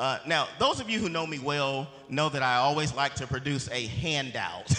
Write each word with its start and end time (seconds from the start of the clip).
Uh, 0.00 0.18
now, 0.26 0.48
those 0.58 0.80
of 0.80 0.88
you 0.88 0.98
who 0.98 1.10
know 1.10 1.26
me 1.26 1.38
well 1.38 1.86
know 2.08 2.30
that 2.30 2.42
I 2.42 2.56
always 2.56 2.94
like 2.94 3.14
to 3.16 3.26
produce 3.26 3.68
a 3.68 3.84
handout. 3.84 4.72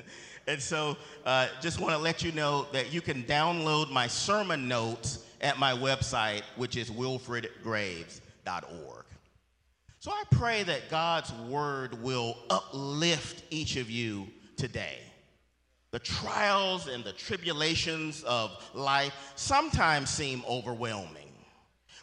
and 0.46 0.62
so, 0.62 0.96
uh, 1.26 1.48
just 1.60 1.80
want 1.80 1.92
to 1.92 1.98
let 1.98 2.22
you 2.22 2.30
know 2.30 2.68
that 2.72 2.92
you 2.92 3.00
can 3.00 3.24
download 3.24 3.90
my 3.90 4.06
sermon 4.06 4.68
notes 4.68 5.26
at 5.40 5.58
my 5.58 5.72
website, 5.72 6.42
which 6.54 6.76
is 6.76 6.88
wilfredgraves.org. 6.88 9.04
So, 9.98 10.12
I 10.12 10.22
pray 10.30 10.62
that 10.62 10.88
God's 10.88 11.32
word 11.48 12.00
will 12.00 12.38
uplift 12.48 13.42
each 13.50 13.74
of 13.74 13.90
you 13.90 14.28
today. 14.56 14.98
The 15.90 15.98
trials 15.98 16.86
and 16.86 17.02
the 17.02 17.12
tribulations 17.12 18.22
of 18.22 18.52
life 18.72 19.32
sometimes 19.34 20.10
seem 20.10 20.44
overwhelming. 20.48 21.29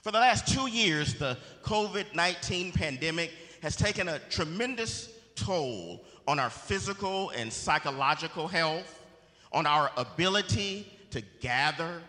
For 0.08 0.12
the 0.12 0.20
last 0.20 0.48
two 0.48 0.70
years, 0.70 1.16
the 1.16 1.38
COVID 1.64 2.16
19 2.16 2.72
pandemic 2.72 3.30
has 3.62 3.76
taken 3.76 4.08
a 4.08 4.20
tremendous 4.30 5.10
toll 5.36 6.06
on 6.26 6.40
our 6.40 6.50
physical 6.50 7.32
and 7.32 7.52
psychological 7.52 8.48
health, 8.48 9.04
on 9.52 9.66
our 9.66 9.92
ability 9.98 10.90
to 11.12 11.22
gather, 11.42 12.02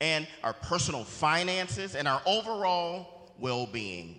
and 0.00 0.26
our 0.42 0.54
personal 0.54 1.04
finances, 1.04 1.94
and 1.94 2.08
our 2.08 2.22
overall 2.24 3.34
well 3.38 3.66
being. 3.66 4.18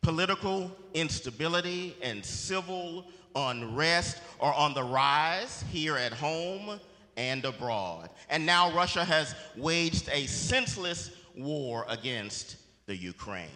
Political 0.00 0.74
instability 0.94 1.94
and 2.00 2.24
civil 2.24 3.04
unrest 3.36 4.22
are 4.40 4.54
on 4.54 4.72
the 4.72 4.82
rise 4.82 5.62
here 5.70 5.98
at 5.98 6.14
home 6.14 6.80
and 7.18 7.44
abroad. 7.44 8.08
And 8.30 8.46
now 8.46 8.74
Russia 8.74 9.04
has 9.04 9.34
waged 9.58 10.08
a 10.10 10.24
senseless 10.24 11.10
war 11.36 11.84
against 11.88 12.56
the 12.86 12.96
Ukraine. 12.96 13.48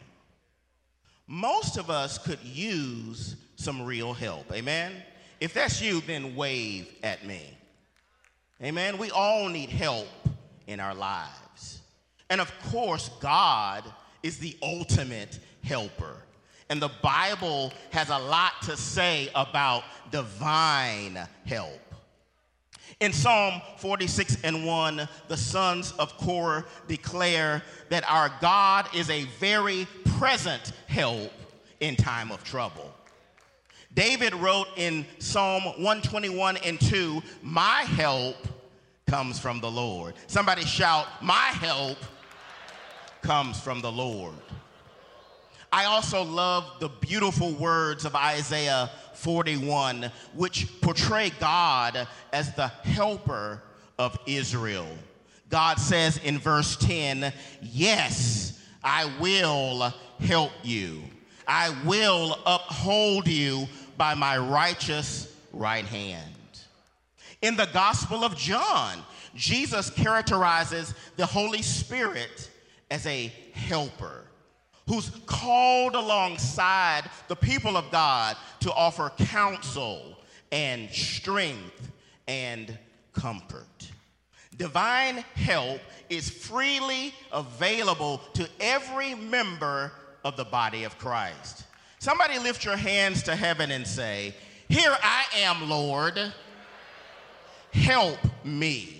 Most 1.26 1.76
of 1.76 1.90
us 1.90 2.18
could 2.18 2.42
use 2.42 3.36
some 3.56 3.82
real 3.82 4.14
help. 4.14 4.50
Amen? 4.52 4.92
If 5.40 5.54
that's 5.54 5.80
you, 5.82 6.00
then 6.00 6.34
wave 6.34 6.92
at 7.02 7.26
me. 7.26 7.42
Amen? 8.62 8.98
We 8.98 9.10
all 9.10 9.48
need 9.48 9.68
help 9.68 10.08
in 10.66 10.80
our 10.80 10.94
lives. 10.94 11.80
And 12.30 12.40
of 12.40 12.52
course, 12.70 13.10
God 13.20 13.84
is 14.22 14.38
the 14.38 14.56
ultimate 14.62 15.38
helper. 15.62 16.16
And 16.70 16.82
the 16.82 16.90
Bible 17.02 17.72
has 17.90 18.10
a 18.10 18.18
lot 18.18 18.52
to 18.62 18.76
say 18.76 19.30
about 19.34 19.84
divine 20.10 21.18
help. 21.46 21.80
In 23.00 23.12
Psalm 23.12 23.62
46 23.76 24.38
and 24.42 24.66
1, 24.66 25.08
the 25.28 25.36
sons 25.36 25.92
of 26.00 26.16
Korah 26.16 26.64
declare 26.88 27.62
that 27.90 28.02
our 28.10 28.32
God 28.40 28.88
is 28.92 29.08
a 29.08 29.24
very 29.38 29.86
present 30.16 30.72
help 30.88 31.30
in 31.78 31.94
time 31.94 32.32
of 32.32 32.42
trouble. 32.42 32.92
David 33.94 34.34
wrote 34.34 34.66
in 34.76 35.06
Psalm 35.20 35.62
121 35.62 36.56
and 36.58 36.80
2, 36.80 37.22
My 37.42 37.82
help 37.82 38.36
comes 39.06 39.38
from 39.38 39.60
the 39.60 39.70
Lord. 39.70 40.14
Somebody 40.26 40.62
shout, 40.62 41.06
My 41.22 41.52
help 41.52 41.98
comes 43.22 43.60
from 43.60 43.80
the 43.80 43.92
Lord. 43.92 44.34
I 45.70 45.84
also 45.84 46.22
love 46.22 46.64
the 46.80 46.88
beautiful 46.88 47.52
words 47.52 48.04
of 48.04 48.16
Isaiah 48.16 48.90
41, 49.18 50.10
which 50.34 50.68
portray 50.80 51.30
God 51.40 52.06
as 52.32 52.54
the 52.54 52.68
helper 52.68 53.62
of 53.98 54.18
Israel. 54.26 54.86
God 55.50 55.78
says 55.78 56.18
in 56.18 56.38
verse 56.38 56.76
10, 56.76 57.32
Yes, 57.62 58.62
I 58.82 59.10
will 59.20 59.92
help 60.20 60.52
you. 60.62 61.02
I 61.46 61.74
will 61.84 62.38
uphold 62.46 63.26
you 63.26 63.66
by 63.96 64.14
my 64.14 64.38
righteous 64.38 65.34
right 65.52 65.84
hand. 65.84 66.34
In 67.42 67.56
the 67.56 67.68
Gospel 67.72 68.24
of 68.24 68.36
John, 68.36 68.98
Jesus 69.34 69.90
characterizes 69.90 70.94
the 71.16 71.26
Holy 71.26 71.62
Spirit 71.62 72.50
as 72.90 73.06
a 73.06 73.32
helper 73.52 74.27
who's 74.88 75.10
called 75.26 75.94
alongside 75.94 77.04
the 77.28 77.36
people 77.36 77.76
of 77.76 77.90
God 77.92 78.36
to 78.60 78.72
offer 78.72 79.10
counsel 79.18 80.18
and 80.50 80.90
strength 80.90 81.92
and 82.26 82.76
comfort. 83.12 83.90
Divine 84.56 85.18
help 85.34 85.80
is 86.08 86.28
freely 86.28 87.14
available 87.32 88.20
to 88.32 88.48
every 88.60 89.14
member 89.14 89.92
of 90.24 90.36
the 90.36 90.44
body 90.44 90.84
of 90.84 90.98
Christ. 90.98 91.64
Somebody 92.00 92.38
lift 92.38 92.64
your 92.64 92.76
hands 92.76 93.22
to 93.24 93.36
heaven 93.36 93.70
and 93.70 93.86
say, 93.86 94.34
Here 94.68 94.96
I 95.02 95.24
am, 95.36 95.68
Lord. 95.68 96.32
Help 97.72 98.18
me. 98.44 98.97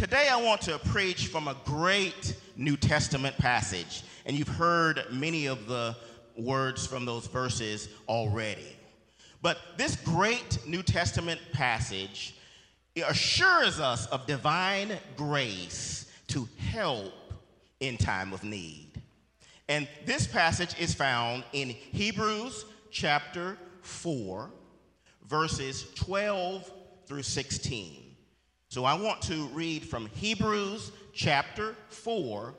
Today, 0.00 0.28
I 0.30 0.40
want 0.40 0.62
to 0.62 0.78
preach 0.78 1.26
from 1.26 1.46
a 1.46 1.54
great 1.66 2.34
New 2.56 2.78
Testament 2.78 3.36
passage, 3.36 4.02
and 4.24 4.34
you've 4.34 4.48
heard 4.48 5.04
many 5.12 5.44
of 5.44 5.66
the 5.66 5.94
words 6.38 6.86
from 6.86 7.04
those 7.04 7.26
verses 7.26 7.90
already. 8.08 8.78
But 9.42 9.58
this 9.76 9.96
great 9.96 10.66
New 10.66 10.82
Testament 10.82 11.38
passage 11.52 12.34
assures 13.06 13.78
us 13.78 14.06
of 14.06 14.26
divine 14.26 14.92
grace 15.18 16.10
to 16.28 16.48
help 16.56 17.12
in 17.80 17.98
time 17.98 18.32
of 18.32 18.42
need. 18.42 19.02
And 19.68 19.86
this 20.06 20.26
passage 20.26 20.74
is 20.80 20.94
found 20.94 21.44
in 21.52 21.68
Hebrews 21.68 22.64
chapter 22.90 23.58
4, 23.82 24.50
verses 25.28 25.92
12 25.94 26.72
through 27.04 27.22
16. 27.22 28.09
So 28.70 28.84
I 28.84 28.94
want 28.94 29.20
to 29.22 29.48
read 29.48 29.84
from 29.84 30.06
Hebrews 30.14 30.92
chapter 31.12 31.74
4, 31.88 32.54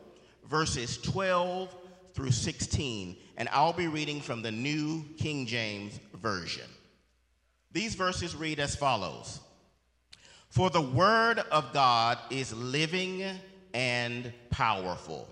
verses 0.49 0.97
12 0.97 1.73
through 2.13 2.31
16, 2.31 3.15
and 3.37 3.47
I'll 3.49 3.71
be 3.71 3.87
reading 3.87 4.19
from 4.19 4.41
the 4.41 4.51
New 4.51 5.05
King 5.17 5.45
James 5.45 5.97
Version. 6.21 6.67
These 7.71 7.95
verses 7.95 8.35
read 8.35 8.59
as 8.59 8.75
follows 8.75 9.39
For 10.49 10.69
the 10.69 10.81
word 10.81 11.39
of 11.49 11.71
God 11.71 12.17
is 12.29 12.53
living 12.53 13.23
and 13.73 14.33
powerful, 14.49 15.29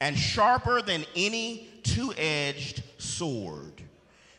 and 0.00 0.16
sharper 0.16 0.80
than 0.80 1.04
any 1.16 1.68
two 1.82 2.14
edged 2.16 2.82
sword, 2.96 3.82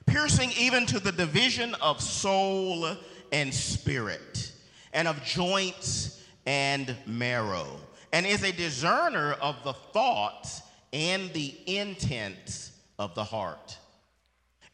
piercing 0.08 0.50
even 0.58 0.88
to 0.88 1.00
the 1.00 1.12
division 1.12 1.76
of 1.76 2.02
soul 2.02 2.98
and 3.32 3.54
spirit 3.54 4.49
and 4.94 5.08
of 5.08 5.24
joints 5.24 6.24
and 6.46 6.96
marrow, 7.06 7.68
and 8.12 8.26
is 8.26 8.44
a 8.44 8.52
discerner 8.52 9.34
of 9.34 9.56
the 9.64 9.74
thoughts 9.74 10.62
and 10.92 11.32
the 11.34 11.56
intents 11.68 12.72
of 12.98 13.14
the 13.16 13.24
heart. 13.24 13.78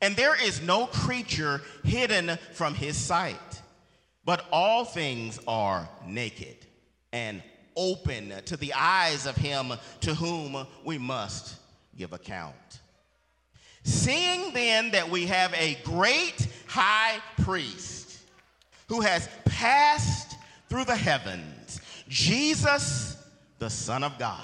And 0.01 0.15
there 0.15 0.41
is 0.41 0.61
no 0.61 0.87
creature 0.87 1.61
hidden 1.83 2.37
from 2.53 2.75
his 2.75 2.97
sight, 2.97 3.61
but 4.23 4.45
all 4.51 4.85
things 4.85 5.39
are 5.47 5.89
naked 6.05 6.57
and 7.11 7.41
open 7.75 8.33
to 8.45 8.57
the 8.57 8.73
eyes 8.73 9.25
of 9.25 9.35
him 9.35 9.73
to 10.01 10.13
whom 10.13 10.65
we 10.83 10.97
must 10.97 11.57
give 11.97 12.13
account. 12.13 12.55
Seeing 13.83 14.53
then 14.53 14.91
that 14.91 15.09
we 15.09 15.27
have 15.27 15.53
a 15.53 15.77
great 15.83 16.47
high 16.67 17.19
priest, 17.43 17.94
who 18.87 19.01
has 19.01 19.29
passed 19.45 20.37
through 20.69 20.85
the 20.85 20.95
heavens, 20.95 21.81
Jesus, 22.07 23.17
the 23.59 23.69
Son 23.69 24.03
of 24.03 24.17
God. 24.19 24.41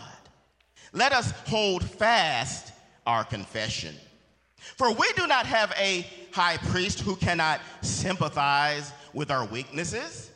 Let 0.94 1.14
us 1.14 1.32
hold 1.48 1.84
fast 1.84 2.74
our 3.06 3.24
confession. 3.24 3.96
For 4.78 4.92
we 4.94 5.12
do 5.14 5.28
not 5.28 5.46
have 5.46 5.74
a 5.78 6.06
high 6.32 6.58
priest 6.58 7.00
who 7.00 7.16
cannot 7.16 7.62
sympathize 7.82 8.92
with 9.14 9.32
our 9.32 9.46
weaknesses, 9.46 10.32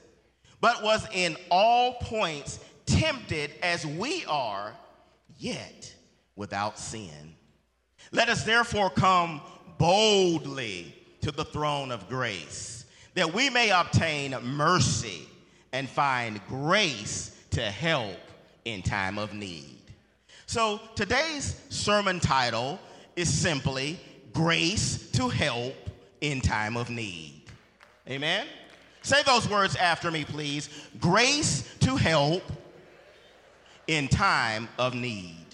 but 0.62 0.84
was 0.84 1.06
in 1.14 1.38
all 1.52 1.94
points 1.96 2.60
tempted 2.86 3.52
as 3.62 3.86
we 3.86 4.26
are, 4.26 4.74
yet 5.38 5.94
without 6.36 6.80
sin. 6.80 7.36
Let 8.12 8.30
us 8.30 8.44
therefore 8.44 8.90
come 8.90 9.42
boldly 9.78 10.96
to 11.22 11.32
the 11.32 11.46
throne 11.46 11.92
of 11.92 12.08
grace 12.08 12.75
that 13.16 13.34
we 13.34 13.50
may 13.50 13.72
obtain 13.72 14.36
mercy 14.44 15.28
and 15.74 15.90
find 15.90 16.40
grace 16.48 17.36
to 17.52 17.62
help 17.62 18.20
in 18.66 18.82
time 18.82 19.18
of 19.18 19.34
need. 19.34 19.82
So 20.46 20.80
today's 20.96 21.60
sermon 21.70 22.20
title 22.20 22.80
is 23.16 23.34
simply 23.34 24.00
Grace 24.34 25.10
to 25.12 25.30
Help 25.30 25.76
in 26.22 26.42
Time 26.42 26.78
of 26.78 26.90
Need. 26.90 27.42
Amen? 28.10 28.46
Say 29.02 29.24
those 29.24 29.50
words 29.50 29.76
after 29.76 30.12
me, 30.12 30.26
please. 30.26 30.70
Grace 31.00 31.74
to 31.80 31.96
help 31.96 32.44
in 33.88 34.08
time 34.08 34.68
of 34.78 34.94
need. 34.94 35.46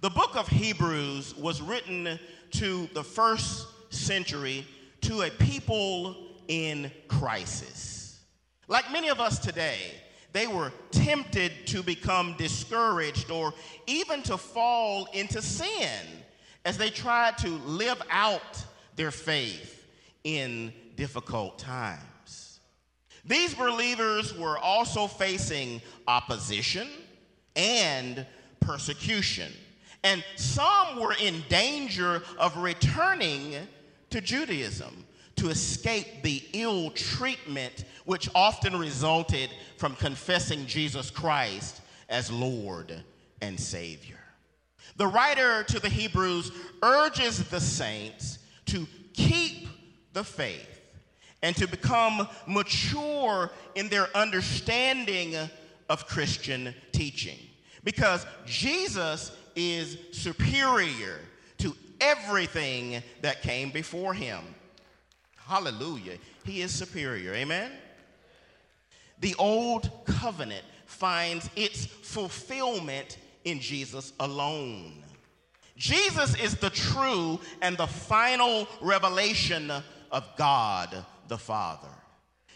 The 0.00 0.10
book 0.10 0.36
of 0.36 0.48
Hebrews 0.48 1.34
was 1.36 1.60
written 1.60 2.18
to 2.52 2.88
the 2.92 3.02
first 3.02 3.66
century 3.90 4.66
to 5.02 5.22
a 5.22 5.30
people 5.30 6.16
in 6.48 6.90
crisis. 7.08 8.20
Like 8.68 8.90
many 8.90 9.08
of 9.08 9.20
us 9.20 9.38
today, 9.38 9.78
they 10.32 10.46
were 10.46 10.72
tempted 10.90 11.52
to 11.66 11.82
become 11.82 12.34
discouraged 12.38 13.30
or 13.30 13.52
even 13.86 14.22
to 14.22 14.36
fall 14.36 15.06
into 15.12 15.42
sin 15.42 16.00
as 16.64 16.78
they 16.78 16.90
tried 16.90 17.36
to 17.38 17.48
live 17.48 18.00
out 18.10 18.64
their 18.96 19.10
faith 19.10 19.86
in 20.24 20.72
difficult 20.96 21.58
times. 21.58 22.60
These 23.24 23.54
believers 23.54 24.36
were 24.36 24.58
also 24.58 25.06
facing 25.06 25.82
opposition 26.06 26.88
and 27.54 28.26
persecution 28.60 29.52
and 30.04 30.24
some 30.36 30.98
were 30.98 31.14
in 31.20 31.42
danger 31.48 32.22
of 32.38 32.56
returning 32.56 33.54
to 34.12 34.20
Judaism 34.20 35.04
to 35.36 35.48
escape 35.48 36.22
the 36.22 36.42
ill 36.52 36.90
treatment 36.90 37.84
which 38.04 38.28
often 38.34 38.76
resulted 38.76 39.50
from 39.78 39.96
confessing 39.96 40.66
Jesus 40.66 41.10
Christ 41.10 41.80
as 42.08 42.30
Lord 42.30 43.02
and 43.40 43.58
Savior. 43.58 44.18
The 44.96 45.06
writer 45.06 45.64
to 45.64 45.80
the 45.80 45.88
Hebrews 45.88 46.52
urges 46.82 47.48
the 47.48 47.60
saints 47.60 48.38
to 48.66 48.86
keep 49.14 49.68
the 50.12 50.24
faith 50.24 50.80
and 51.42 51.56
to 51.56 51.66
become 51.66 52.28
mature 52.46 53.50
in 53.74 53.88
their 53.88 54.14
understanding 54.16 55.34
of 55.88 56.06
Christian 56.06 56.74
teaching 56.92 57.38
because 57.84 58.26
Jesus 58.46 59.32
is 59.56 59.98
superior 60.12 61.18
everything 62.02 63.02
that 63.22 63.42
came 63.42 63.70
before 63.70 64.12
him. 64.12 64.40
Hallelujah. 65.36 66.18
He 66.44 66.60
is 66.60 66.72
superior. 66.72 67.32
Amen. 67.34 67.70
The 69.20 69.34
old 69.38 69.90
covenant 70.04 70.64
finds 70.86 71.48
its 71.56 71.86
fulfillment 71.86 73.18
in 73.44 73.60
Jesus 73.60 74.12
alone. 74.20 75.02
Jesus 75.76 76.38
is 76.40 76.56
the 76.56 76.70
true 76.70 77.40
and 77.60 77.76
the 77.76 77.86
final 77.86 78.68
revelation 78.80 79.72
of 80.10 80.24
God 80.36 81.04
the 81.28 81.38
Father. 81.38 81.88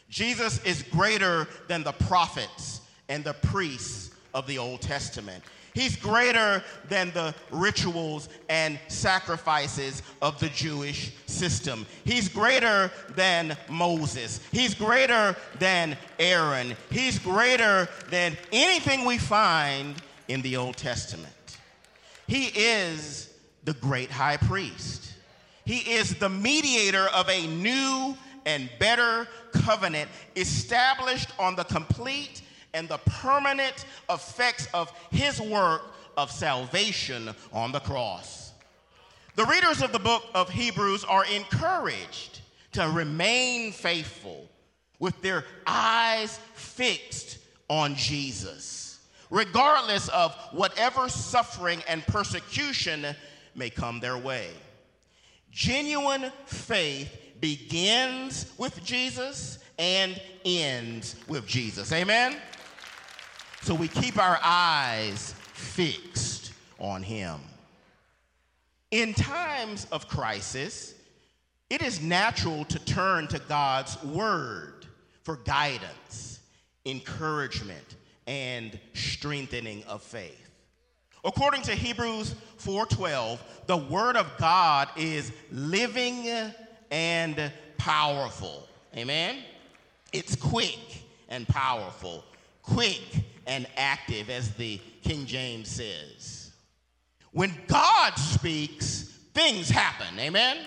Jesus 0.08 0.62
is 0.64 0.82
greater 0.82 1.48
than 1.66 1.82
the 1.82 1.92
prophets 1.92 2.82
and 3.08 3.24
the 3.24 3.32
priests 3.34 4.10
of 4.34 4.46
the 4.46 4.58
Old 4.58 4.80
Testament. 4.82 5.42
He's 5.76 5.94
greater 5.94 6.64
than 6.88 7.10
the 7.10 7.34
rituals 7.50 8.30
and 8.48 8.80
sacrifices 8.88 10.02
of 10.22 10.40
the 10.40 10.48
Jewish 10.48 11.12
system. 11.26 11.84
He's 12.02 12.30
greater 12.30 12.90
than 13.14 13.58
Moses. 13.68 14.40
He's 14.52 14.72
greater 14.72 15.36
than 15.58 15.98
Aaron. 16.18 16.74
He's 16.88 17.18
greater 17.18 17.90
than 18.08 18.38
anything 18.52 19.04
we 19.04 19.18
find 19.18 19.96
in 20.28 20.40
the 20.40 20.56
Old 20.56 20.78
Testament. 20.78 21.58
He 22.26 22.46
is 22.46 23.34
the 23.64 23.74
great 23.74 24.10
high 24.10 24.38
priest. 24.38 25.12
He 25.66 25.80
is 25.92 26.14
the 26.14 26.30
mediator 26.30 27.08
of 27.08 27.28
a 27.28 27.46
new 27.48 28.16
and 28.46 28.70
better 28.78 29.28
covenant 29.52 30.08
established 30.36 31.28
on 31.38 31.54
the 31.54 31.64
complete 31.64 32.40
and 32.76 32.88
the 32.88 32.98
permanent 32.98 33.86
effects 34.10 34.68
of 34.74 34.92
his 35.10 35.40
work 35.40 35.82
of 36.16 36.30
salvation 36.30 37.30
on 37.52 37.72
the 37.72 37.80
cross. 37.80 38.52
The 39.34 39.44
readers 39.46 39.82
of 39.82 39.92
the 39.92 39.98
book 39.98 40.24
of 40.34 40.48
Hebrews 40.48 41.04
are 41.04 41.24
encouraged 41.26 42.40
to 42.72 42.88
remain 42.88 43.72
faithful 43.72 44.48
with 44.98 45.20
their 45.22 45.44
eyes 45.66 46.38
fixed 46.54 47.38
on 47.68 47.94
Jesus, 47.94 49.00
regardless 49.30 50.08
of 50.08 50.34
whatever 50.52 51.08
suffering 51.08 51.82
and 51.88 52.06
persecution 52.06 53.06
may 53.54 53.70
come 53.70 54.00
their 54.00 54.18
way. 54.18 54.48
Genuine 55.50 56.30
faith 56.44 57.10
begins 57.40 58.52
with 58.58 58.82
Jesus 58.84 59.58
and 59.78 60.20
ends 60.44 61.16
with 61.28 61.46
Jesus. 61.46 61.92
Amen? 61.92 62.36
So 63.66 63.74
we 63.74 63.88
keep 63.88 64.16
our 64.16 64.38
eyes 64.44 65.34
fixed 65.52 66.52
on 66.78 67.02
Him. 67.02 67.40
In 68.92 69.12
times 69.12 69.88
of 69.90 70.06
crisis, 70.06 70.94
it 71.68 71.82
is 71.82 72.00
natural 72.00 72.64
to 72.66 72.78
turn 72.78 73.26
to 73.26 73.40
God's 73.48 74.00
Word 74.04 74.86
for 75.24 75.38
guidance, 75.38 76.38
encouragement, 76.84 77.96
and 78.28 78.78
strengthening 78.94 79.82
of 79.88 80.00
faith. 80.00 80.48
According 81.24 81.62
to 81.62 81.72
Hebrews 81.72 82.36
4:12, 82.58 83.40
the 83.66 83.78
word 83.78 84.16
of 84.16 84.30
God 84.38 84.90
is 84.96 85.32
living 85.50 86.28
and 86.92 87.52
powerful. 87.78 88.68
Amen. 88.96 89.42
It's 90.12 90.36
quick 90.36 90.78
and 91.28 91.48
powerful. 91.48 92.24
Quick 92.62 93.02
and 93.46 93.66
active, 93.76 94.30
as 94.30 94.54
the 94.54 94.80
King 95.02 95.26
James 95.26 95.68
says. 95.68 96.52
When 97.32 97.52
God 97.66 98.14
speaks, 98.14 99.12
things 99.34 99.68
happen. 99.68 100.18
Amen? 100.18 100.58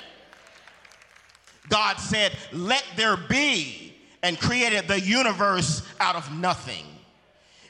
God 1.70 1.98
said, 1.98 2.34
Let 2.52 2.84
there 2.96 3.18
be, 3.18 3.96
and 4.24 4.40
created 4.40 4.88
the 4.88 5.00
universe 5.00 5.88
out 6.00 6.16
of 6.16 6.32
nothing. 6.32 6.86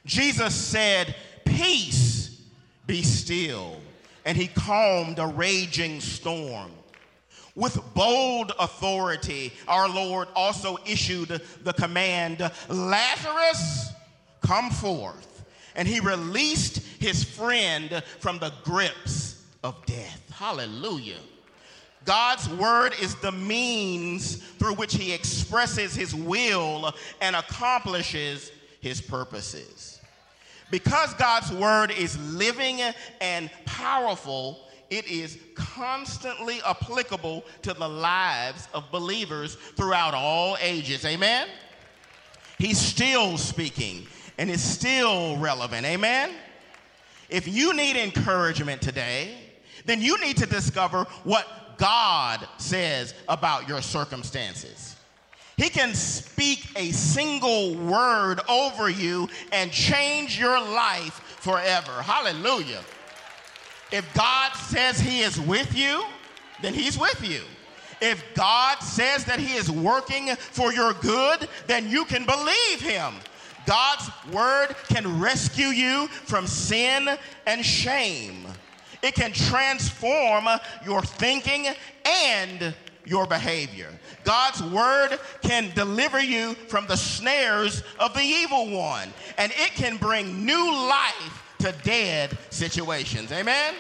Jesus 0.06 0.56
said, 0.56 1.16
Peace, 1.46 2.42
be 2.88 3.04
still. 3.04 3.78
And 4.26 4.38
he 4.38 4.48
calmed 4.48 5.20
a 5.20 5.28
raging 5.28 6.02
storm. 6.02 6.72
With 7.56 7.80
bold 7.94 8.54
authority, 8.60 9.54
our 9.68 9.90
Lord 9.90 10.28
also 10.36 10.78
issued 10.86 11.42
the 11.64 11.74
command 11.74 12.40
Lazarus, 12.70 13.92
come 14.42 14.70
forth. 14.70 15.46
And 15.76 15.88
he 15.88 16.00
released 16.00 16.80
his 17.00 17.24
friend 17.24 18.04
from 18.20 18.40
the 18.40 18.52
grips 18.64 19.44
of 19.64 19.86
death. 19.86 20.22
Hallelujah. 20.34 21.20
God's 22.06 22.50
word 22.50 22.94
is 23.02 23.16
the 23.16 23.32
means 23.32 24.38
through 24.58 24.74
which 24.76 24.96
he 24.96 25.14
expresses 25.14 25.96
his 25.96 26.16
will 26.16 26.94
and 27.22 27.36
accomplishes 27.36 28.52
his 28.82 29.02
purposes. 29.02 30.00
Because 30.72 31.14
God's 31.16 31.52
word 31.52 31.92
is 31.92 32.18
living 32.34 32.82
and 33.22 33.50
powerful, 33.66 34.68
it 34.90 35.08
is 35.08 35.38
constantly 35.56 36.62
applicable 36.66 37.44
to 37.64 37.74
the 37.74 37.88
lives 37.88 38.68
of 38.74 38.90
believers 38.92 39.56
throughout 39.76 40.14
all 40.14 40.58
ages. 40.62 41.06
Amen? 41.06 41.48
He's 42.58 42.80
still 42.80 43.38
speaking 43.38 44.06
and 44.40 44.50
it's 44.50 44.64
still 44.64 45.38
relevant. 45.38 45.86
Amen? 45.86 46.32
If 47.30 47.46
you 47.46 47.74
need 47.74 47.98
encouragement 47.98 48.82
today, 48.82 49.36
then 49.86 50.02
you 50.02 50.18
need 50.22 50.38
to 50.38 50.46
discover 50.46 51.04
what 51.26 51.78
God 51.78 52.48
says 52.58 53.14
about 53.28 53.68
your 53.68 53.82
circumstances. 53.82 54.96
He 55.58 55.70
can 55.70 55.94
speak 55.94 56.66
a 56.78 56.92
single 56.92 57.76
word 57.76 58.40
over 58.48 58.90
you 58.90 59.28
and 59.52 59.74
change 59.74 60.40
your 60.40 60.58
life 60.58 61.16
forever. 61.42 62.02
Hallelujah. 62.02 62.82
If 63.92 64.12
God 64.14 64.54
says 64.54 65.02
He 65.02 65.20
is 65.20 65.38
with 65.38 65.76
you, 65.76 66.06
then 66.62 66.74
He's 66.74 66.98
with 66.98 67.28
you. 67.28 67.42
If 68.02 68.24
God 68.36 68.80
says 68.80 69.26
that 69.26 69.42
He 69.42 69.56
is 69.56 69.70
working 69.70 70.34
for 70.38 70.72
your 70.72 70.94
good, 70.94 71.50
then 71.68 71.90
you 71.90 72.06
can 72.06 72.26
believe 72.26 72.80
Him. 72.80 73.16
God's 73.70 74.10
word 74.34 74.70
can 74.88 75.20
rescue 75.20 75.68
you 75.68 76.08
from 76.08 76.48
sin 76.48 77.08
and 77.46 77.64
shame. 77.64 78.48
It 79.04 79.14
can 79.14 79.32
transform 79.32 80.48
your 80.84 81.04
thinking 81.04 81.68
and 82.04 82.74
your 83.06 83.28
behavior. 83.28 83.92
God's 84.24 84.64
word 84.64 85.20
can 85.44 85.72
deliver 85.76 86.20
you 86.20 86.56
from 86.68 86.88
the 86.88 86.98
snares 86.98 87.84
of 88.00 88.16
the 88.16 88.24
evil 88.24 88.72
one, 88.72 89.14
and 89.38 89.52
it 89.56 89.76
can 89.76 89.98
bring 89.98 90.44
new 90.44 90.74
life 90.90 91.44
to 91.60 91.72
dead 91.84 92.36
situations. 92.50 93.32
Amen? 93.32 93.76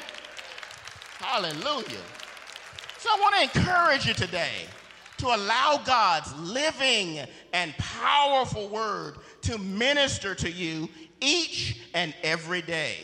Hallelujah. 1.17 2.05
So 2.99 3.09
I 3.09 3.19
want 3.19 3.51
to 3.51 3.59
encourage 3.59 4.05
you 4.05 4.13
today 4.13 4.67
to 5.17 5.27
allow 5.27 5.81
God's 5.83 6.33
living 6.35 7.19
and 7.53 7.75
powerful 7.77 8.69
word 8.69 9.15
to 9.41 9.57
minister 9.57 10.35
to 10.35 10.49
you 10.49 10.89
each 11.21 11.79
and 11.93 12.13
every 12.23 12.61
day. 12.61 12.95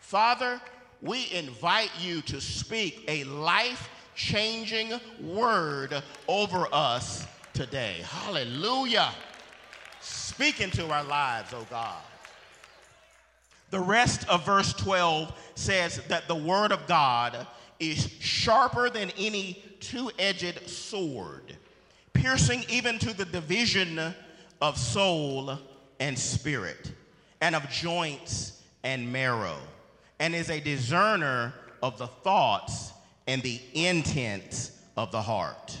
Father, 0.00 0.60
we 1.02 1.30
invite 1.32 1.90
you 2.00 2.20
to 2.22 2.40
speak 2.40 3.04
a 3.08 3.24
life 3.24 3.90
changing 4.14 4.92
word 5.20 6.02
over 6.28 6.66
us 6.72 7.26
today. 7.52 7.96
Hallelujah. 8.04 9.10
Speak 10.00 10.60
into 10.60 10.88
our 10.90 11.04
lives, 11.04 11.52
oh 11.52 11.66
God. 11.70 12.02
The 13.70 13.80
rest 13.80 14.28
of 14.28 14.46
verse 14.46 14.72
12 14.74 15.32
says 15.56 16.00
that 16.08 16.28
the 16.28 16.34
word 16.34 16.70
of 16.70 16.86
God 16.86 17.46
is 17.80 18.08
sharper 18.20 18.88
than 18.88 19.10
any 19.18 19.62
two 19.80 20.10
edged 20.18 20.68
sword, 20.68 21.56
piercing 22.12 22.64
even 22.68 22.98
to 23.00 23.12
the 23.12 23.24
division 23.24 24.14
of 24.64 24.78
soul 24.78 25.58
and 26.00 26.18
spirit, 26.18 26.90
and 27.42 27.54
of 27.54 27.68
joints 27.68 28.62
and 28.82 29.12
marrow, 29.12 29.58
and 30.18 30.34
is 30.34 30.48
a 30.48 30.58
discerner 30.58 31.52
of 31.82 31.98
the 31.98 32.06
thoughts 32.06 32.90
and 33.26 33.42
the 33.42 33.60
intents 33.74 34.80
of 34.96 35.12
the 35.12 35.20
heart. 35.20 35.78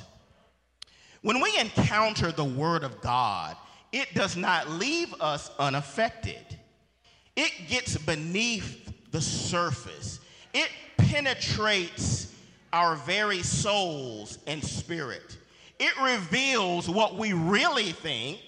When 1.22 1.40
we 1.40 1.58
encounter 1.58 2.30
the 2.30 2.44
Word 2.44 2.84
of 2.84 3.00
God, 3.00 3.56
it 3.90 4.12
does 4.12 4.36
not 4.36 4.68
leave 4.68 5.14
us 5.18 5.50
unaffected. 5.58 6.44
It 7.36 7.52
gets 7.70 7.96
beneath 7.96 8.92
the 9.12 9.22
surface, 9.22 10.20
it 10.52 10.68
penetrates 10.98 12.34
our 12.74 12.96
very 12.96 13.42
souls 13.42 14.40
and 14.46 14.62
spirit. 14.62 15.38
It 15.80 15.98
reveals 16.02 16.86
what 16.86 17.16
we 17.16 17.32
really 17.32 17.92
think 17.92 18.40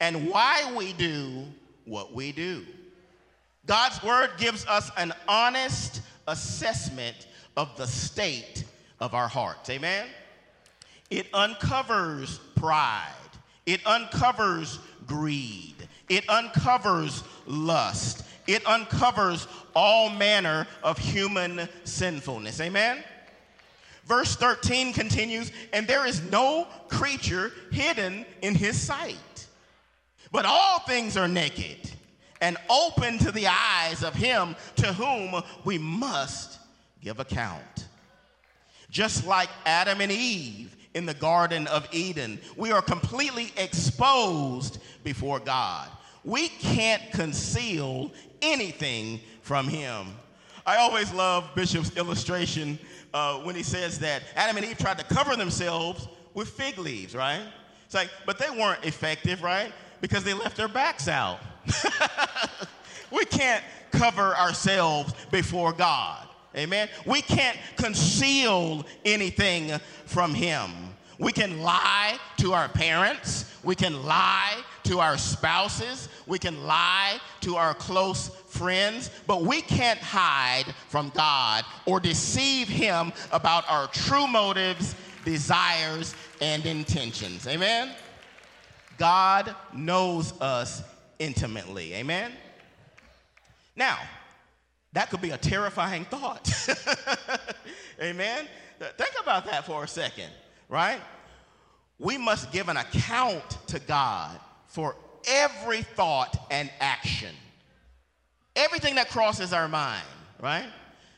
and 0.00 0.28
why 0.28 0.72
we 0.76 0.92
do 0.94 1.44
what 1.84 2.12
we 2.12 2.32
do. 2.32 2.64
God's 3.66 4.02
word 4.02 4.30
gives 4.38 4.66
us 4.66 4.90
an 4.96 5.12
honest 5.28 6.02
assessment 6.26 7.26
of 7.56 7.76
the 7.76 7.86
state 7.86 8.64
of 8.98 9.14
our 9.14 9.28
hearts. 9.28 9.68
Amen? 9.70 10.06
It 11.10 11.26
uncovers 11.34 12.38
pride, 12.56 13.06
it 13.66 13.84
uncovers 13.86 14.78
greed, 15.06 15.74
it 16.08 16.28
uncovers 16.28 17.24
lust, 17.46 18.24
it 18.46 18.66
uncovers 18.66 19.46
all 19.74 20.10
manner 20.10 20.66
of 20.82 20.98
human 20.98 21.68
sinfulness. 21.84 22.60
Amen? 22.60 23.02
Verse 24.04 24.34
13 24.34 24.92
continues, 24.92 25.52
and 25.72 25.86
there 25.86 26.06
is 26.06 26.20
no 26.32 26.66
creature 26.88 27.52
hidden 27.70 28.26
in 28.42 28.54
his 28.54 28.80
sight, 28.80 29.16
but 30.32 30.44
all 30.44 30.80
things 30.80 31.16
are 31.16 31.28
naked 31.28 31.90
and 32.40 32.56
open 32.68 33.18
to 33.18 33.30
the 33.32 33.46
eyes 33.46 34.02
of 34.02 34.14
him 34.14 34.56
to 34.76 34.92
whom 34.92 35.42
we 35.64 35.78
must 35.78 36.58
give 37.00 37.20
account. 37.20 37.86
Just 38.90 39.26
like 39.26 39.48
Adam 39.66 40.00
and 40.00 40.10
Eve 40.10 40.74
in 40.94 41.06
the 41.06 41.14
Garden 41.14 41.66
of 41.68 41.86
Eden, 41.92 42.40
we 42.56 42.72
are 42.72 42.82
completely 42.82 43.52
exposed 43.56 44.78
before 45.04 45.38
God. 45.38 45.88
We 46.24 46.48
can't 46.48 47.02
conceal 47.12 48.10
anything 48.42 49.20
from 49.42 49.68
him. 49.68 50.08
I 50.66 50.76
always 50.76 51.12
love 51.12 51.50
Bishop's 51.54 51.96
illustration 51.96 52.78
uh, 53.14 53.38
when 53.38 53.54
he 53.54 53.62
says 53.62 53.98
that 54.00 54.22
Adam 54.36 54.56
and 54.56 54.66
Eve 54.66 54.78
tried 54.78 54.98
to 54.98 55.04
cover 55.04 55.36
themselves 55.36 56.08
with 56.34 56.48
fig 56.48 56.78
leaves, 56.78 57.14
right? 57.14 57.42
It's 57.86 57.94
like, 57.94 58.10
but 58.26 58.38
they 58.38 58.50
weren't 58.50 58.84
effective, 58.84 59.42
right? 59.42 59.72
Because 60.00 60.24
they 60.24 60.34
left 60.34 60.56
their 60.56 60.68
backs 60.68 61.08
out. 61.08 61.40
we 63.10 63.24
can't 63.26 63.62
cover 63.90 64.34
ourselves 64.36 65.12
before 65.30 65.72
God. 65.72 66.26
Amen. 66.56 66.88
We 67.06 67.22
can't 67.22 67.58
conceal 67.76 68.84
anything 69.04 69.78
from 70.06 70.34
Him. 70.34 70.70
We 71.18 71.32
can 71.32 71.60
lie 71.60 72.18
to 72.38 72.54
our 72.54 72.68
parents. 72.68 73.44
We 73.62 73.74
can 73.74 74.04
lie 74.04 74.56
to 74.84 75.00
our 75.00 75.18
spouses. 75.18 76.08
We 76.26 76.38
can 76.38 76.64
lie 76.64 77.18
to 77.42 77.56
our 77.56 77.74
close 77.74 78.30
friends, 78.48 79.10
but 79.26 79.42
we 79.42 79.60
can't 79.60 80.00
hide 80.00 80.74
from 80.88 81.10
God 81.14 81.64
or 81.86 82.00
deceive 82.00 82.68
Him 82.68 83.12
about 83.32 83.70
our 83.70 83.86
true 83.88 84.26
motives, 84.26 84.94
desires, 85.24 86.14
and 86.40 86.64
intentions. 86.64 87.46
Amen? 87.46 87.94
God 89.00 89.56
knows 89.72 90.38
us 90.42 90.82
intimately. 91.18 91.94
Amen? 91.94 92.32
Now, 93.74 93.98
that 94.92 95.08
could 95.08 95.22
be 95.22 95.30
a 95.30 95.38
terrifying 95.38 96.04
thought. 96.04 96.52
Amen? 98.02 98.46
Think 98.78 99.14
about 99.22 99.46
that 99.46 99.64
for 99.64 99.84
a 99.84 99.88
second, 99.88 100.28
right? 100.68 101.00
We 101.98 102.18
must 102.18 102.52
give 102.52 102.68
an 102.68 102.76
account 102.76 103.66
to 103.68 103.78
God 103.78 104.38
for 104.66 104.96
every 105.26 105.80
thought 105.80 106.36
and 106.50 106.70
action, 106.78 107.34
everything 108.54 108.96
that 108.96 109.08
crosses 109.08 109.54
our 109.54 109.66
mind, 109.66 110.04
right? 110.42 110.68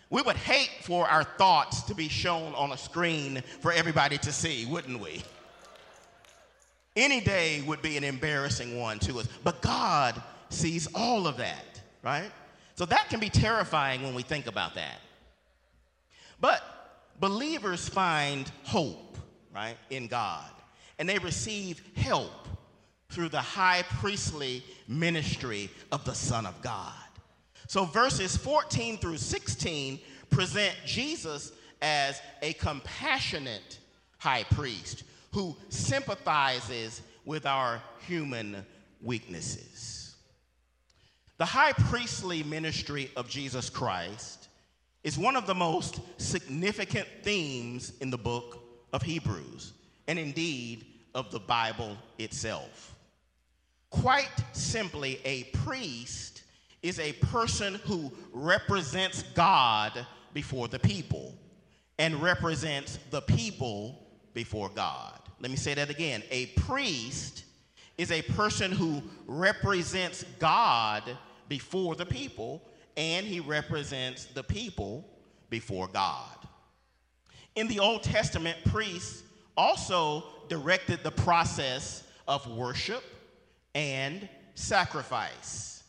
We 0.09 0.23
would 0.23 0.37
hate 0.37 0.71
for 0.83 1.09
our 1.09 1.25
thoughts 1.25 1.83
to 1.83 1.97
be 1.97 2.09
shown 2.09 2.55
on 2.55 2.71
a 2.71 2.79
screen 2.79 3.43
for 3.59 3.73
everybody 3.73 4.19
to 4.19 4.31
see, 4.31 4.67
wouldn't 4.67 5.01
we? 5.01 5.25
Any 6.95 7.21
day 7.21 7.63
would 7.63 7.81
be 7.81 7.97
an 7.97 8.05
embarrassing 8.05 8.79
one 8.79 8.99
to 9.01 9.21
us, 9.21 9.29
but 9.43 9.63
God 9.63 10.21
sees 10.51 10.89
all 10.95 11.27
of 11.27 11.39
that, 11.39 11.81
right? 12.03 12.31
So 12.75 12.85
that 12.87 13.09
can 13.09 13.21
be 13.21 13.31
terrifying 13.31 14.03
when 14.03 14.15
we 14.15 14.23
think 14.23 14.47
about 14.47 14.75
that. 14.75 14.99
But 16.41 16.63
believers 17.21 17.89
find 17.89 18.51
hope, 18.65 19.17
right, 19.55 19.77
in 19.91 20.07
God, 20.07 20.51
and 20.99 21.09
they 21.09 21.19
receive 21.19 21.83
help 21.97 22.49
through 23.09 23.29
the 23.29 23.41
high 23.41 23.83
priestly 24.01 24.65
ministry 24.89 25.71
of 25.93 26.05
the 26.05 26.15
Son 26.15 26.47
of 26.47 26.61
God. 26.63 26.93
So 27.69 27.85
verses 27.85 28.37
14 28.37 28.99
through 28.99 29.19
16 29.19 29.99
present 30.31 30.75
Jesus 30.85 31.53
as 31.81 32.21
a 32.43 32.53
compassionate 32.55 33.79
high 34.19 34.45
priest 34.45 35.05
who 35.33 35.57
sympathizes 35.69 37.03
with 37.25 37.47
our 37.47 37.83
human 38.07 38.65
weaknesses. 39.03 40.15
The 41.39 41.45
high 41.45 41.73
priestly 41.73 42.43
ministry 42.43 43.11
of 43.17 43.29
Jesus 43.29 43.69
Christ 43.71 44.49
is 45.03 45.19
one 45.19 45.35
of 45.35 45.47
the 45.47 45.55
most 45.55 46.01
significant 46.19 47.09
themes 47.23 47.93
in 48.01 48.11
the 48.11 48.19
book 48.19 48.63
of 48.93 49.03
Hebrews, 49.03 49.73
and 50.07 50.19
indeed 50.19 50.87
of 51.15 51.31
the 51.31 51.41
Bible 51.41 51.97
itself. 52.19 52.95
Quite 53.91 54.31
simply, 54.53 55.21
a 55.25 55.45
priest 55.45 56.43
is 56.83 56.99
a 56.99 57.13
person 57.15 57.75
who 57.85 58.13
represents 58.33 59.23
God 59.35 60.07
before 60.35 60.69
the 60.69 60.79
people 60.79 61.35
and 61.99 62.23
represents 62.23 62.99
the 63.11 63.21
people 63.21 64.07
before 64.35 64.69
God. 64.69 65.22
Let 65.43 65.51
me 65.51 65.57
say 65.57 65.75
that 65.75 65.91
again. 65.91 66.23
A 66.31 66.47
priest 66.47 67.45
is 67.99 68.13
a 68.13 68.23
person 68.23 68.71
who 68.71 69.03
represents 69.27 70.25
God 70.39 71.03
before 71.49 71.97
the 71.97 72.07
people 72.07 72.63
and 72.97 73.27
he 73.27 73.41
represents 73.41 74.27
the 74.27 74.45
people 74.45 75.05
before 75.51 75.89
God. 75.89 76.39
In 77.57 77.67
the 77.67 77.81
Old 77.81 78.05
Testament, 78.05 78.57
priests 78.67 79.25
also 79.57 80.25
directed 80.49 81.03
the 81.03 81.11
process 81.11 82.05
of 82.29 82.47
worship 82.47 83.03
and 83.75 84.29
sacrifice. 84.55 85.83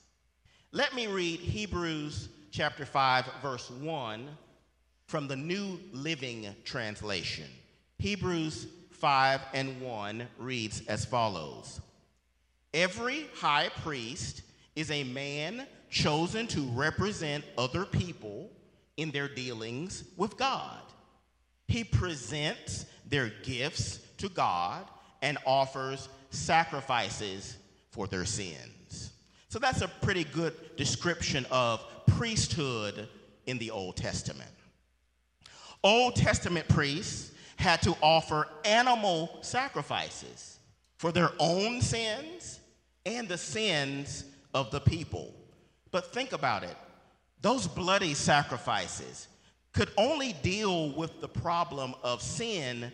Let 0.71 0.95
me 0.95 1.05
read 1.05 1.39
Hebrews 1.39 2.29
chapter 2.51 2.85
5, 2.85 3.25
verse 3.43 3.69
1 3.69 4.27
from 5.05 5.27
the 5.27 5.35
New 5.35 5.79
Living 5.91 6.47
Translation. 6.65 7.47
Hebrews 7.99 8.67
5 9.03 9.41
and 9.53 9.81
1 9.81 10.27
reads 10.37 10.81
as 10.87 11.03
follows 11.03 11.81
Every 12.73 13.25
high 13.35 13.67
priest 13.83 14.43
is 14.77 14.89
a 14.91 15.03
man 15.03 15.67
chosen 15.89 16.47
to 16.47 16.61
represent 16.69 17.43
other 17.57 17.83
people 17.83 18.49
in 18.95 19.11
their 19.11 19.27
dealings 19.27 20.05
with 20.15 20.37
God. 20.37 20.79
He 21.67 21.83
presents 21.83 22.85
their 23.05 23.33
gifts 23.43 23.99
to 24.19 24.29
God 24.29 24.85
and 25.21 25.37
offers 25.45 26.07
sacrifices 26.29 27.57
for 27.91 28.07
their 28.07 28.23
sins. 28.23 29.11
So 29.49 29.59
that's 29.59 29.81
a 29.81 29.89
pretty 29.89 30.23
good 30.23 30.77
description 30.77 31.45
of 31.51 31.83
priesthood 32.07 33.09
in 33.47 33.57
the 33.57 33.69
Old 33.69 33.97
Testament. 33.97 34.49
Old 35.83 36.15
Testament 36.15 36.69
priests 36.69 37.32
had 37.63 37.81
to 37.81 37.95
offer 38.01 38.45
animal 38.65 39.37
sacrifices 39.39 40.59
for 40.97 41.13
their 41.13 41.29
own 41.39 41.79
sins 41.79 42.59
and 43.05 43.25
the 43.29 43.37
sins 43.37 44.25
of 44.53 44.69
the 44.69 44.81
people. 44.81 45.33
But 45.89 46.13
think 46.13 46.33
about 46.33 46.63
it 46.63 46.75
those 47.41 47.67
bloody 47.67 48.13
sacrifices 48.13 49.27
could 49.71 49.89
only 49.97 50.33
deal 50.43 50.91
with 50.91 51.19
the 51.21 51.27
problem 51.27 51.95
of 52.03 52.21
sin 52.21 52.91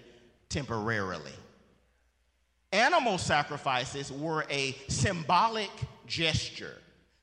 temporarily. 0.50 1.34
Animal 2.72 3.18
sacrifices 3.18 4.12
were 4.12 4.46
a 4.52 4.76
symbolic 4.88 5.72
gesture 6.06 6.78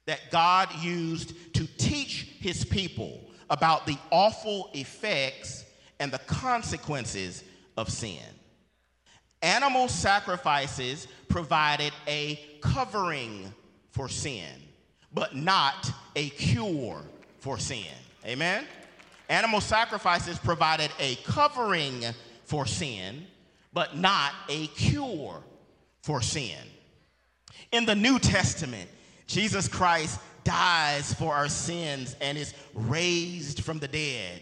that 0.06 0.32
God 0.32 0.68
used 0.80 1.54
to 1.54 1.66
teach 1.78 2.28
his 2.40 2.64
people 2.64 3.20
about 3.50 3.86
the 3.86 3.96
awful 4.10 4.70
effects 4.74 5.65
and 6.00 6.12
the 6.12 6.18
consequences 6.20 7.44
of 7.76 7.90
sin. 7.90 8.22
Animal 9.42 9.88
sacrifices 9.88 11.06
provided 11.28 11.92
a 12.06 12.40
covering 12.60 13.52
for 13.90 14.08
sin, 14.08 14.50
but 15.12 15.36
not 15.36 15.90
a 16.14 16.30
cure 16.30 17.02
for 17.38 17.58
sin. 17.58 17.84
Amen? 18.24 18.64
Animal 19.28 19.60
sacrifices 19.60 20.38
provided 20.38 20.90
a 20.98 21.16
covering 21.16 22.04
for 22.44 22.66
sin, 22.66 23.26
but 23.72 23.96
not 23.96 24.32
a 24.48 24.68
cure 24.68 25.42
for 26.02 26.22
sin. 26.22 26.58
In 27.72 27.84
the 27.84 27.94
New 27.94 28.18
Testament, 28.18 28.88
Jesus 29.26 29.68
Christ 29.68 30.20
dies 30.44 31.12
for 31.14 31.34
our 31.34 31.48
sins 31.48 32.14
and 32.20 32.38
is 32.38 32.54
raised 32.74 33.64
from 33.64 33.80
the 33.80 33.88
dead. 33.88 34.40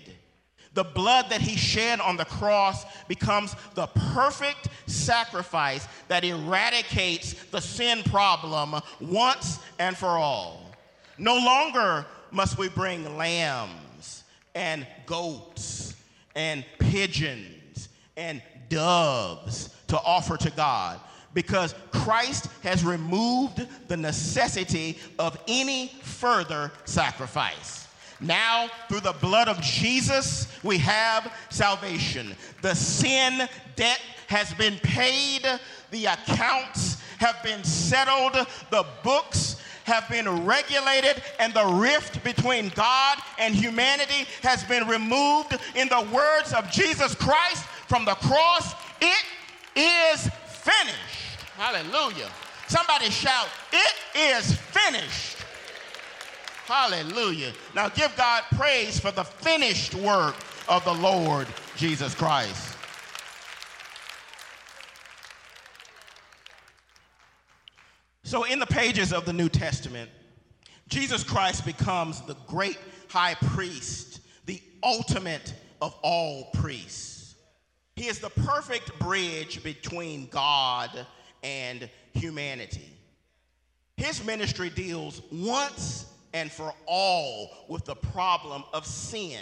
The 0.74 0.84
blood 0.84 1.30
that 1.30 1.40
he 1.40 1.56
shed 1.56 2.00
on 2.00 2.16
the 2.16 2.24
cross 2.24 2.84
becomes 3.06 3.54
the 3.74 3.86
perfect 3.86 4.68
sacrifice 4.86 5.86
that 6.08 6.24
eradicates 6.24 7.34
the 7.50 7.60
sin 7.60 8.02
problem 8.02 8.80
once 9.00 9.60
and 9.78 9.96
for 9.96 10.08
all. 10.08 10.72
No 11.16 11.36
longer 11.36 12.04
must 12.32 12.58
we 12.58 12.68
bring 12.68 13.16
lambs 13.16 14.24
and 14.54 14.86
goats 15.06 15.94
and 16.34 16.64
pigeons 16.80 17.88
and 18.16 18.42
doves 18.68 19.70
to 19.86 19.98
offer 20.00 20.36
to 20.36 20.50
God 20.50 20.98
because 21.34 21.74
Christ 21.92 22.48
has 22.62 22.84
removed 22.84 23.66
the 23.88 23.96
necessity 23.96 24.98
of 25.18 25.38
any 25.46 25.88
further 26.02 26.72
sacrifice. 26.84 27.83
Now, 28.20 28.68
through 28.88 29.00
the 29.00 29.12
blood 29.12 29.48
of 29.48 29.60
Jesus, 29.60 30.48
we 30.62 30.78
have 30.78 31.32
salvation. 31.50 32.34
The 32.62 32.74
sin 32.74 33.48
debt 33.76 34.00
has 34.28 34.52
been 34.54 34.76
paid, 34.78 35.42
the 35.90 36.06
accounts 36.06 37.02
have 37.18 37.42
been 37.42 37.62
settled, 37.64 38.32
the 38.70 38.86
books 39.02 39.60
have 39.84 40.08
been 40.08 40.44
regulated, 40.44 41.22
and 41.38 41.52
the 41.52 41.66
rift 41.66 42.22
between 42.24 42.70
God 42.70 43.18
and 43.38 43.54
humanity 43.54 44.26
has 44.42 44.64
been 44.64 44.86
removed. 44.88 45.58
In 45.74 45.88
the 45.88 46.06
words 46.12 46.52
of 46.52 46.70
Jesus 46.70 47.14
Christ 47.14 47.64
from 47.88 48.04
the 48.04 48.14
cross, 48.14 48.74
it 49.00 49.24
is 49.76 50.28
finished. 50.46 51.40
Hallelujah. 51.56 52.30
Somebody 52.68 53.10
shout, 53.10 53.48
It 53.72 53.94
is 54.16 54.56
finished. 54.56 55.33
Hallelujah. 56.66 57.52
Now 57.74 57.88
give 57.90 58.14
God 58.16 58.42
praise 58.56 58.98
for 58.98 59.10
the 59.10 59.24
finished 59.24 59.94
work 59.94 60.34
of 60.68 60.82
the 60.84 60.94
Lord 60.94 61.46
Jesus 61.76 62.14
Christ. 62.14 62.76
So, 68.22 68.44
in 68.44 68.58
the 68.58 68.66
pages 68.66 69.12
of 69.12 69.26
the 69.26 69.32
New 69.32 69.50
Testament, 69.50 70.10
Jesus 70.88 71.22
Christ 71.22 71.66
becomes 71.66 72.22
the 72.22 72.34
great 72.46 72.78
high 73.08 73.34
priest, 73.34 74.20
the 74.46 74.62
ultimate 74.82 75.52
of 75.82 75.94
all 76.02 76.50
priests. 76.54 77.34
He 77.94 78.06
is 78.06 78.18
the 78.18 78.30
perfect 78.30 78.98
bridge 78.98 79.62
between 79.62 80.26
God 80.28 81.06
and 81.42 81.88
humanity. 82.14 82.90
His 83.96 84.24
ministry 84.24 84.70
deals 84.70 85.20
once 85.30 86.06
and 86.34 86.50
for 86.50 86.74
all 86.84 87.64
with 87.68 87.86
the 87.86 87.94
problem 87.94 88.64
of 88.74 88.84
sin. 88.84 89.40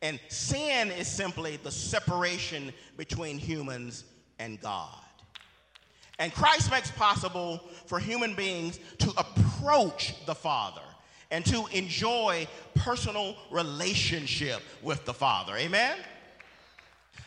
And 0.00 0.18
sin 0.28 0.90
is 0.92 1.08
simply 1.08 1.56
the 1.56 1.70
separation 1.70 2.72
between 2.96 3.36
humans 3.36 4.04
and 4.38 4.60
God. 4.60 4.94
And 6.18 6.32
Christ 6.32 6.70
makes 6.70 6.90
possible 6.92 7.60
for 7.86 7.98
human 7.98 8.34
beings 8.34 8.78
to 8.98 9.12
approach 9.16 10.14
the 10.26 10.34
Father 10.34 10.80
and 11.32 11.44
to 11.46 11.66
enjoy 11.72 12.46
personal 12.76 13.36
relationship 13.50 14.60
with 14.82 15.04
the 15.04 15.14
Father. 15.14 15.56
Amen? 15.56 15.98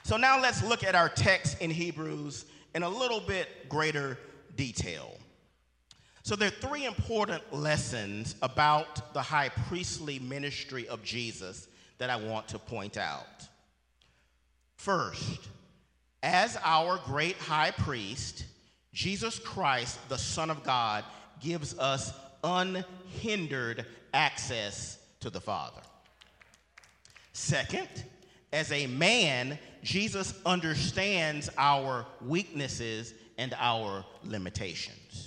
So 0.04 0.16
now 0.16 0.42
let's 0.42 0.64
look 0.64 0.86
at 0.86 0.96
our 0.96 1.10
text 1.10 1.62
in 1.62 1.70
Hebrews 1.70 2.46
in 2.74 2.84
a 2.84 2.90
little 2.90 3.20
bit 3.20 3.68
greater 3.68 4.18
detail. 4.56 5.18
So 6.28 6.36
there 6.36 6.50
are 6.50 6.68
three 6.68 6.84
important 6.84 7.54
lessons 7.54 8.36
about 8.42 9.14
the 9.14 9.22
high 9.22 9.48
priestly 9.48 10.20
ministry 10.20 10.86
of 10.90 11.02
Jesus 11.02 11.70
that 12.00 12.10
I 12.10 12.18
want 12.18 12.50
to 12.50 12.60
point 12.60 12.98
out. 12.98 13.48
First, 14.76 15.48
as 16.22 16.58
our 16.66 17.00
great 17.06 17.38
high 17.38 17.72
priest, 17.72 18.44
Jesus 18.92 19.40
Christ, 19.40 19.98
the 20.10 20.18
Son 20.18 20.50
of 20.50 20.66
God, 20.66 21.06
gives 21.40 21.80
us 21.80 22.12
unhindered 22.44 23.86
access 24.14 25.00
to 25.22 25.30
the 25.30 25.40
Father. 25.40 25.80
Second, 27.32 27.88
as 28.52 28.70
a 28.74 28.86
man, 28.88 29.58
Jesus 29.82 30.34
understands 30.46 31.50
our 31.58 32.06
weaknesses 32.22 33.14
and 33.38 33.56
our 33.58 34.04
limitations. 34.26 35.27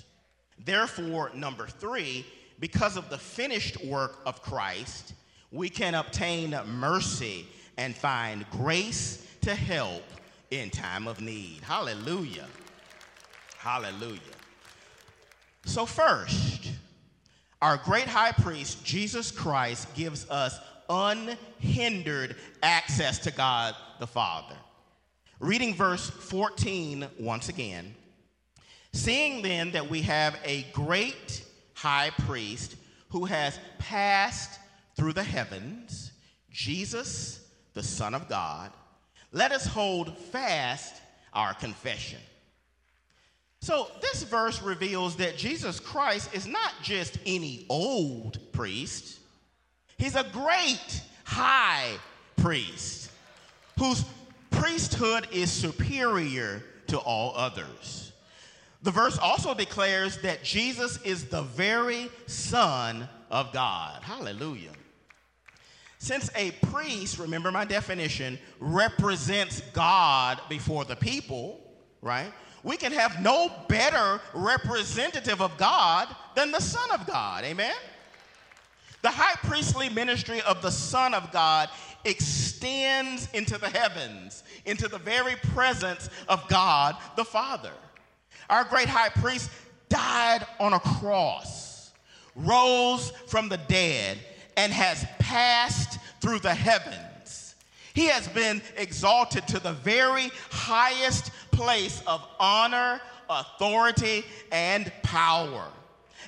Therefore, 0.65 1.31
number 1.35 1.67
three, 1.67 2.25
because 2.59 2.97
of 2.97 3.09
the 3.09 3.19
finished 3.19 3.83
work 3.85 4.21
of 4.27 4.43
Christ, 4.43 5.15
we 5.51 5.69
can 5.69 5.95
obtain 5.95 6.57
mercy 6.67 7.47
and 7.77 7.97
find 7.97 8.49
grace 8.51 9.27
to 9.41 9.55
help 9.55 10.05
in 10.51 10.71
time 10.71 11.09
of 11.09 11.21
need. 11.21 11.61
Hallelujah. 11.63 12.47
Hallelujah. 13.59 14.21
So, 15.65 15.87
first, 15.87 16.71
our 17.63 17.77
great 17.77 18.07
high 18.07 18.33
priest, 18.33 18.85
Jesus 18.85 19.31
Christ, 19.31 19.95
gives 19.95 20.29
us 20.31 20.59
unhindered 20.89 22.37
access 22.63 23.19
to 23.21 23.31
God 23.31 23.75
the 23.99 24.07
Father. 24.07 24.57
Reading 25.39 25.75
verse 25.75 26.11
14 26.11 27.07
once 27.19 27.49
again. 27.49 27.95
Seeing 28.93 29.43
then 29.43 29.73
that 29.73 29.89
we 29.89 30.03
have 30.03 30.39
a 30.45 30.67
great 30.73 31.45
high 31.75 32.11
priest 32.27 32.77
who 33.11 33.25
has 33.25 33.59
passed 33.79 34.59
through 34.97 35.13
the 35.13 35.23
heavens, 35.25 36.13
Jesus, 36.51 37.45
the 37.75 37.83
Son 37.83 38.15
of 38.15 38.29
God, 38.29 38.73
let 39.33 39.53
us 39.53 39.67
hold 39.67 40.17
fast 40.19 41.01
our 41.33 41.55
confession. 41.55 42.19
So, 43.63 43.89
this 44.01 44.23
verse 44.23 44.63
reveals 44.63 45.17
that 45.17 45.37
Jesus 45.37 45.79
Christ 45.79 46.35
is 46.35 46.47
not 46.47 46.73
just 46.83 47.19
any 47.27 47.67
old 47.69 48.39
priest, 48.53 49.21
he's 49.99 50.17
a 50.17 50.25
great 50.33 51.03
high 51.25 51.93
priest 52.37 53.11
whose 53.79 54.05
priesthood 54.51 55.29
is 55.31 55.51
superior 55.51 56.63
to 56.89 56.99
all 56.99 57.35
others. 57.37 58.10
The 58.83 58.91
verse 58.91 59.19
also 59.19 59.55
declares 59.55 60.19
that 60.19 60.43
Jesus 60.43 61.01
is 61.03 61.27
the 61.27 61.43
very 61.43 62.11
Son 62.27 63.09
of 63.31 63.53
God. 63.53 64.03
Hallelujah. 64.03 64.73
Since 65.99 66.31
a 66.35 66.53
priest, 66.73 67.19
remember 67.19 67.53
my 67.53 67.67
definition, 67.67 68.39
represents 68.59 69.61
God 69.73 70.41
before 70.49 70.87
the 70.87 70.97
people, 70.97 71.61
right? 72.01 72.33
we 72.63 72.77
can 72.77 72.93
have 72.93 73.21
no 73.23 73.51
better 73.69 74.21
representative 74.35 75.41
of 75.41 75.57
God 75.57 76.09
than 76.35 76.51
the 76.51 76.61
Son 76.61 76.91
of 76.93 77.07
God. 77.07 77.45
Amen? 77.45 77.75
The 79.03 79.11
high 79.11 79.37
priestly 79.49 79.89
ministry 79.89 80.43
of 80.43 80.61
the 80.61 80.71
Son 80.71 81.15
of 81.15 81.33
God 81.33 81.71
extends 82.05 83.29
into 83.33 83.57
the 83.59 83.69
heavens, 83.69 84.43
into 84.67 84.89
the 84.89 84.99
very 84.99 85.37
presence 85.55 86.11
of 86.29 86.47
God 86.49 86.97
the 87.17 87.25
Father. 87.25 87.73
Our 88.51 88.65
great 88.65 88.89
high 88.89 89.09
priest 89.09 89.49
died 89.89 90.47
on 90.59 90.73
a 90.73 90.81
cross, 90.81 91.93
rose 92.35 93.13
from 93.29 93.49
the 93.49 93.57
dead, 93.57 94.19
and 94.57 94.73
has 94.73 95.07
passed 95.19 95.99
through 96.21 96.41
the 96.41 96.53
heavens. 96.55 97.55
He 97.95 98.07
has 98.07 98.29
been 98.29 98.61
exalted 98.77 99.47
to 99.49 99.59
the 99.59 99.73
very 99.73 100.31
highest 100.51 101.31
place 101.53 102.03
of 102.07 102.27
honor, 102.39 103.01
authority, 103.29 104.25
and 104.51 104.93
power. 105.03 105.69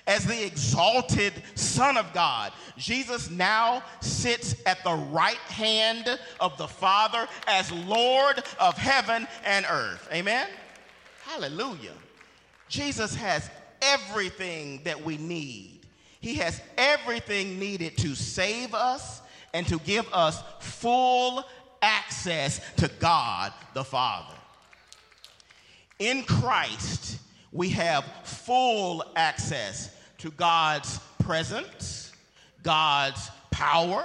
as 0.07 0.25
the 0.25 0.45
exalted 0.45 1.33
Son 1.55 1.97
of 1.97 2.13
God. 2.13 2.53
Jesus 2.77 3.31
now 3.31 3.83
sits 4.01 4.57
at 4.67 4.83
the 4.85 4.95
right 4.95 5.37
hand 5.37 6.19
of 6.41 6.57
the 6.59 6.67
Father 6.67 7.29
as 7.47 7.71
Lord 7.71 8.43
of 8.59 8.77
heaven 8.77 9.29
and 9.45 9.65
earth. 9.71 10.09
Amen? 10.13 10.49
Hallelujah. 11.25 11.93
Jesus 12.73 13.15
has 13.15 13.51
everything 13.83 14.81
that 14.85 15.05
we 15.05 15.19
need. 15.19 15.81
He 16.23 16.37
has 16.37 16.59
everything 16.79 17.59
needed 17.59 17.99
to 17.99 18.15
save 18.15 18.73
us 18.73 19.21
and 19.53 19.69
to 19.69 19.79
give 19.81 20.11
us 20.11 20.43
full 20.59 21.45
access 21.83 22.63
to 22.77 22.89
God 22.99 23.53
the 23.75 23.85
Father. 23.85 24.35
In 25.99 26.23
Christ, 26.23 27.19
we 27.53 27.69
have 27.69 28.05
full 28.25 29.05
access 29.17 29.95
to 30.19 30.31
God's 30.31 30.99
presence, 31.19 32.13
God's 32.63 33.31
power, 33.51 34.03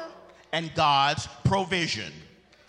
and 0.51 0.75
God's 0.75 1.25
provision. 1.45 2.11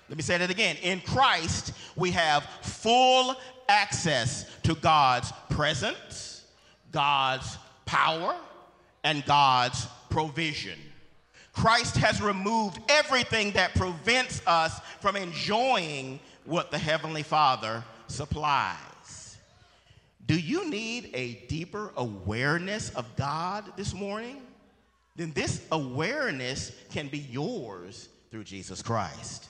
Let 0.09 0.17
me 0.17 0.23
say 0.23 0.39
that 0.39 0.49
again. 0.49 0.77
In 0.81 1.01
Christ, 1.01 1.73
we 1.97 2.13
have 2.13 2.45
full 2.63 3.35
access 3.69 4.47
to 4.63 4.77
God's 4.77 5.33
presence, 5.59 6.45
God's 6.93 7.59
power, 7.85 8.37
and 9.03 9.27
God's 9.27 9.89
provision. 10.09 10.79
Christ 11.53 11.97
has 11.97 12.23
removed 12.23 12.79
everything 12.89 13.51
that 13.55 13.75
prevents 13.75 14.41
us 14.47 14.79
from 15.01 15.17
enjoying 15.17 16.21
what 16.45 16.71
the 16.71 16.79
Heavenly 16.79 17.25
Father 17.25 17.83
supplies. 18.07 19.37
Do 20.27 20.39
you 20.39 20.71
need 20.71 21.11
a 21.13 21.45
deeper 21.49 21.91
awareness 21.97 22.91
of 22.91 23.17
God 23.17 23.65
this 23.77 23.93
morning? 23.93 24.41
Then 25.17 25.33
this 25.33 25.67
awareness 25.73 26.71
can 26.93 27.09
be 27.09 27.19
yours 27.19 28.09
through 28.31 28.45
Jesus 28.45 28.81
Christ. 28.81 29.49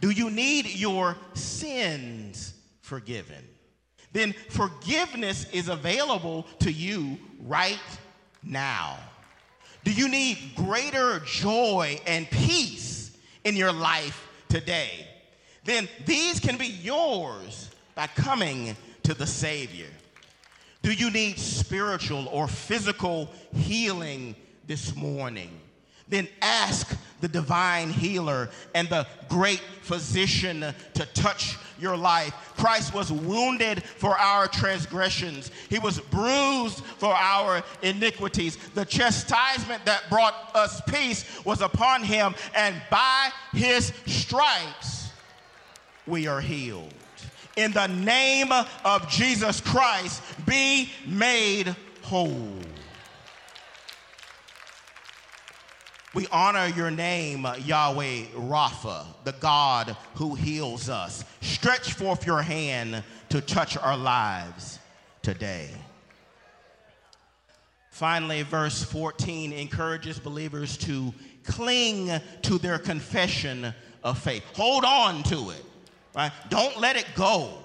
Do 0.00 0.08
you 0.08 0.30
need 0.30 0.64
your 0.64 1.14
sins 1.34 2.54
forgiven? 2.80 3.44
Then 4.14 4.32
forgiveness 4.48 5.46
is 5.52 5.68
available 5.68 6.46
to 6.60 6.72
you 6.72 7.18
right 7.42 7.78
now. 8.42 8.96
Do 9.82 9.92
you 9.92 10.08
need 10.08 10.38
greater 10.56 11.20
joy 11.26 12.00
and 12.06 12.30
peace 12.30 13.14
in 13.44 13.56
your 13.56 13.72
life 13.72 14.26
today? 14.48 15.06
Then 15.64 15.88
these 16.06 16.40
can 16.40 16.56
be 16.56 16.68
yours 16.68 17.70
by 17.94 18.06
coming 18.06 18.76
to 19.02 19.14
the 19.14 19.26
Savior? 19.26 19.90
Do 20.82 20.92
you 20.92 21.10
need 21.10 21.38
spiritual 21.38 22.28
or 22.28 22.46
physical 22.46 23.30
healing 23.52 24.36
this 24.66 24.94
morning? 24.94 25.50
Then 26.08 26.28
ask 26.42 26.96
the 27.20 27.28
divine 27.28 27.90
healer 27.90 28.50
and 28.74 28.88
the 28.88 29.06
great 29.28 29.62
physician 29.82 30.74
to 30.94 31.06
touch 31.14 31.56
your 31.78 31.96
life. 31.96 32.34
Christ 32.56 32.94
was 32.94 33.10
wounded 33.10 33.82
for 33.82 34.16
our 34.18 34.46
transgressions, 34.46 35.50
he 35.68 35.78
was 35.78 35.98
bruised 36.00 36.84
for 36.84 37.14
our 37.14 37.62
iniquities. 37.82 38.56
The 38.74 38.84
chastisement 38.84 39.84
that 39.86 40.08
brought 40.10 40.50
us 40.54 40.80
peace 40.82 41.24
was 41.44 41.62
upon 41.62 42.02
him, 42.02 42.34
and 42.54 42.80
by 42.90 43.30
his 43.52 43.92
stripes 44.06 45.08
we 46.06 46.26
are 46.26 46.40
healed 46.40 46.92
in 47.56 47.72
the 47.72 47.86
name 47.86 48.52
of 48.84 49.08
Jesus 49.08 49.60
Christ, 49.60 50.22
be 50.46 50.90
made 51.06 51.74
whole. 52.02 52.58
We 56.14 56.28
honor 56.28 56.68
your 56.68 56.92
name, 56.92 57.44
Yahweh 57.64 58.26
Rapha, 58.36 59.04
the 59.24 59.32
God 59.32 59.96
who 60.14 60.36
heals 60.36 60.88
us. 60.88 61.24
Stretch 61.40 61.94
forth 61.94 62.24
your 62.24 62.40
hand 62.40 63.02
to 63.30 63.40
touch 63.40 63.76
our 63.76 63.96
lives 63.96 64.78
today. 65.22 65.70
Finally, 67.90 68.42
verse 68.42 68.84
14 68.84 69.52
encourages 69.52 70.20
believers 70.20 70.76
to 70.76 71.12
cling 71.42 72.10
to 72.42 72.58
their 72.58 72.78
confession 72.78 73.74
of 74.04 74.16
faith. 74.16 74.44
Hold 74.54 74.84
on 74.84 75.24
to 75.24 75.50
it. 75.50 75.64
Right? 76.14 76.30
Don't 76.48 76.78
let 76.78 76.94
it 76.94 77.06
go. 77.16 77.58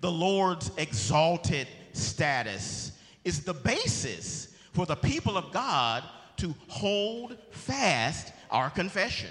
The 0.00 0.10
Lord's 0.10 0.70
exalted 0.76 1.68
status 1.94 2.92
is 3.24 3.44
the 3.44 3.54
basis 3.54 4.54
for 4.74 4.84
the 4.84 4.96
people 4.96 5.38
of 5.38 5.50
God 5.52 6.04
to 6.38 6.54
hold 6.68 7.36
fast 7.50 8.32
our 8.50 8.70
confession. 8.70 9.30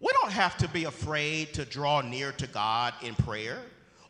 We 0.00 0.08
don't 0.20 0.32
have 0.32 0.56
to 0.58 0.68
be 0.68 0.84
afraid 0.84 1.52
to 1.54 1.64
draw 1.64 2.00
near 2.00 2.32
to 2.32 2.46
God 2.46 2.94
in 3.02 3.14
prayer 3.14 3.60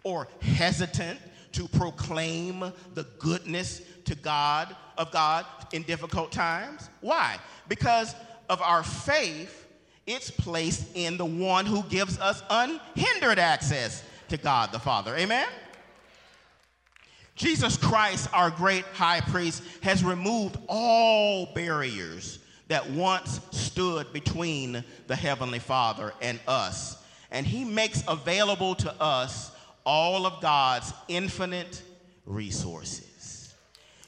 or 0.05 0.29
hesitant 0.41 1.19
to 1.53 1.67
proclaim 1.69 2.61
the 2.95 3.07
goodness 3.19 3.83
to 4.05 4.15
God 4.15 4.77
of 4.97 5.11
God 5.11 5.45
in 5.73 5.83
difficult 5.83 6.31
times. 6.31 6.89
Why? 7.01 7.39
Because 7.69 8.15
of 8.49 8.63
our 8.63 8.83
faith 8.83 9.61
it's 10.07 10.31
placed 10.31 10.89
in 10.95 11.17
the 11.17 11.25
one 11.25 11.67
who 11.67 11.85
gives 11.85 12.19
us 12.19 12.43
unhindered 12.51 13.39
access 13.39 14.03
to 14.29 14.37
God 14.37 14.73
the 14.73 14.79
Father. 14.79 15.17
Amen? 15.17 15.47
Jesus 17.41 17.79
Christ, 17.79 18.29
our 18.35 18.51
great 18.51 18.85
high 18.93 19.23
priest, 19.23 19.63
has 19.83 20.05
removed 20.05 20.59
all 20.69 21.47
barriers 21.55 22.39
that 22.69 22.91
once 22.91 23.41
stood 23.51 24.13
between 24.13 24.85
the 25.07 25.17
Heavenly 25.17 25.59
Father 25.59 26.13
and 26.21 26.39
us. 26.47 27.03
And 27.31 27.47
He 27.47 27.65
makes 27.65 28.05
available 28.07 28.75
to 28.75 28.93
us 29.01 29.53
all 29.87 30.27
of 30.27 30.43
God's 30.43 30.93
infinite 31.09 31.81
resources. 32.27 33.55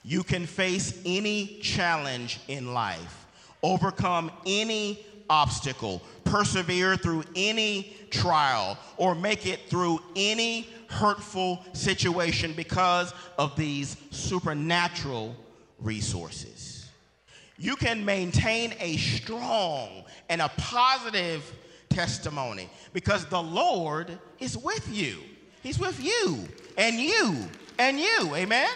You 0.05 0.25
can 0.25 0.45
face 0.45 1.01
any 1.07 1.59
challenge 1.63 2.39
in 2.49 2.75
life, 2.75 3.25
overcome 3.63 4.31
any 4.45 5.07
obstacle, 5.31 6.03
persevere 6.25 6.99
through 6.99 7.25
any 7.35 7.97
trial, 8.11 8.77
or 8.99 9.15
make 9.15 9.47
it 9.47 9.71
through 9.71 10.03
any 10.15 10.69
hurtful 10.93 11.65
situation 11.73 12.53
because 12.53 13.15
of 13.39 13.57
these 13.57 13.97
supernatural 14.11 15.35
resources. 15.79 16.87
You 17.59 17.77
can 17.77 18.05
maintain 18.05 18.75
a 18.79 18.97
strong 18.97 20.05
and 20.29 20.43
a 20.43 20.51
positive 20.57 21.51
testimony 21.89 22.69
because 22.93 23.25
the 23.27 23.43
Lord 23.43 24.19
is 24.39 24.57
with 24.57 24.89
you. 24.93 25.19
He's 25.63 25.79
with 25.79 26.03
you 26.03 26.47
and 26.77 26.97
you 26.97 27.37
and 27.79 27.99
you. 27.99 28.35
Amen? 28.35 28.71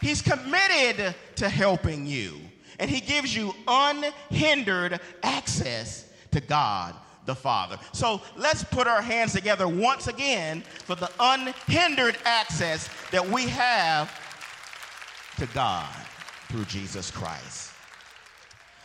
He's 0.00 0.22
committed 0.22 1.14
to 1.36 1.48
helping 1.48 2.06
you 2.06 2.40
and 2.78 2.90
he 2.90 3.00
gives 3.00 3.34
you 3.34 3.54
unhindered 3.66 5.00
access 5.22 6.08
to 6.32 6.40
God 6.40 6.94
the 7.26 7.34
Father. 7.34 7.78
So 7.92 8.22
let's 8.36 8.64
put 8.64 8.86
our 8.86 9.02
hands 9.02 9.32
together 9.32 9.66
once 9.66 10.06
again 10.08 10.62
for 10.62 10.94
the 10.94 11.10
unhindered 11.18 12.16
access 12.24 12.88
that 13.10 13.26
we 13.26 13.48
have 13.48 14.10
to 15.38 15.46
God 15.46 15.92
through 16.48 16.64
Jesus 16.64 17.10
Christ. 17.10 17.72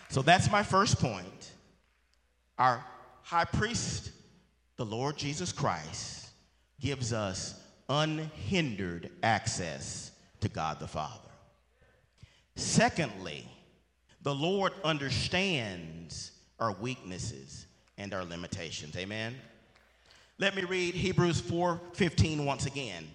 So 0.09 0.21
that's 0.21 0.51
my 0.51 0.63
first 0.63 0.99
point. 0.99 1.51
Our 2.57 2.83
high 3.21 3.45
priest, 3.45 4.11
the 4.75 4.85
Lord 4.85 5.17
Jesus 5.17 5.51
Christ, 5.51 6.29
gives 6.79 7.13
us 7.13 7.59
unhindered 7.87 9.09
access 9.21 10.11
to 10.41 10.49
God 10.49 10.79
the 10.79 10.87
Father. 10.87 11.29
Secondly, 12.55 13.45
the 14.21 14.33
Lord 14.33 14.73
understands 14.83 16.31
our 16.59 16.73
weaknesses 16.73 17.67
and 17.99 18.13
our 18.13 18.25
limitations. 18.25 18.97
Amen. 18.97 19.35
Let 20.39 20.55
me 20.55 20.63
read 20.63 20.95
Hebrews 20.95 21.41
4:15 21.41 22.45
once 22.45 22.65
again. 22.65 23.13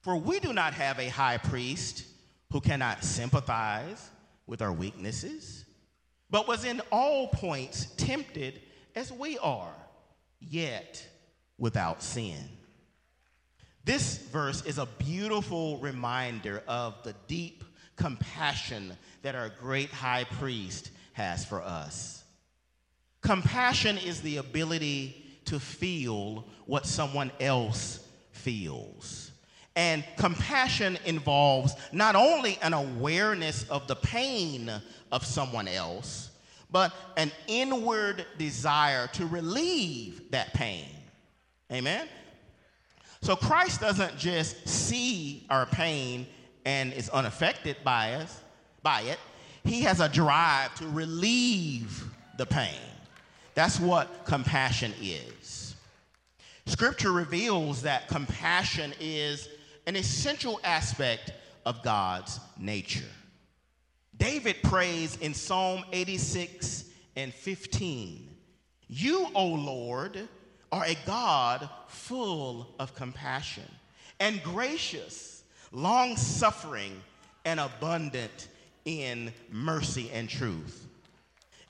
For 0.00 0.16
we 0.16 0.40
do 0.40 0.54
not 0.54 0.72
have 0.72 0.98
a 0.98 1.08
high 1.08 1.36
priest 1.36 2.04
who 2.52 2.60
cannot 2.60 3.04
sympathize 3.04 4.08
with 4.46 4.62
our 4.62 4.72
weaknesses, 4.72 5.64
but 6.30 6.48
was 6.48 6.64
in 6.64 6.80
all 6.90 7.28
points 7.28 7.86
tempted 7.96 8.62
as 8.94 9.12
we 9.12 9.36
are, 9.38 9.74
yet 10.38 11.06
without 11.58 12.02
sin. 12.02 12.48
This 13.84 14.18
verse 14.18 14.64
is 14.64 14.78
a 14.78 14.86
beautiful 14.86 15.78
reminder 15.78 16.62
of 16.66 17.02
the 17.02 17.14
deep 17.26 17.64
compassion 17.96 18.96
that 19.22 19.34
our 19.34 19.48
great 19.48 19.90
high 19.90 20.24
priest 20.24 20.90
has 21.12 21.44
for 21.44 21.62
us. 21.62 22.19
Compassion 23.20 23.98
is 23.98 24.20
the 24.22 24.38
ability 24.38 25.40
to 25.46 25.60
feel 25.60 26.46
what 26.66 26.86
someone 26.86 27.30
else 27.40 28.06
feels 28.32 29.30
And 29.76 30.04
compassion 30.16 30.98
involves 31.04 31.74
not 31.92 32.16
only 32.16 32.58
an 32.62 32.72
awareness 32.74 33.68
of 33.68 33.86
the 33.86 33.96
pain 33.96 34.70
of 35.12 35.24
someone 35.24 35.68
else, 35.68 36.30
but 36.70 36.92
an 37.16 37.30
inward 37.46 38.26
desire 38.36 39.06
to 39.08 39.26
relieve 39.26 40.30
that 40.30 40.52
pain. 40.54 40.88
Amen? 41.72 42.08
So 43.22 43.36
Christ 43.36 43.80
doesn't 43.80 44.16
just 44.16 44.68
see 44.68 45.46
our 45.50 45.66
pain 45.66 46.26
and 46.64 46.92
is 46.92 47.08
unaffected 47.08 47.76
by 47.84 48.14
us, 48.14 48.40
by 48.82 49.02
it. 49.02 49.18
He 49.64 49.82
has 49.82 50.00
a 50.00 50.08
drive 50.08 50.74
to 50.76 50.88
relieve 50.88 52.04
the 52.38 52.46
pain. 52.46 52.89
That's 53.54 53.80
what 53.80 54.24
compassion 54.24 54.92
is. 55.00 55.74
Scripture 56.66 57.12
reveals 57.12 57.82
that 57.82 58.08
compassion 58.08 58.92
is 59.00 59.48
an 59.86 59.96
essential 59.96 60.60
aspect 60.62 61.32
of 61.66 61.82
God's 61.82 62.38
nature. 62.58 63.08
David 64.16 64.56
prays 64.62 65.16
in 65.16 65.34
Psalm 65.34 65.82
86 65.92 66.84
and 67.16 67.32
15 67.32 68.28
You, 68.88 69.28
O 69.34 69.46
Lord, 69.46 70.28
are 70.70 70.84
a 70.84 70.96
God 71.06 71.68
full 71.88 72.74
of 72.78 72.94
compassion 72.94 73.64
and 74.20 74.42
gracious, 74.42 75.42
long 75.72 76.16
suffering, 76.16 77.02
and 77.44 77.58
abundant 77.58 78.48
in 78.84 79.32
mercy 79.50 80.10
and 80.12 80.28
truth. 80.28 80.86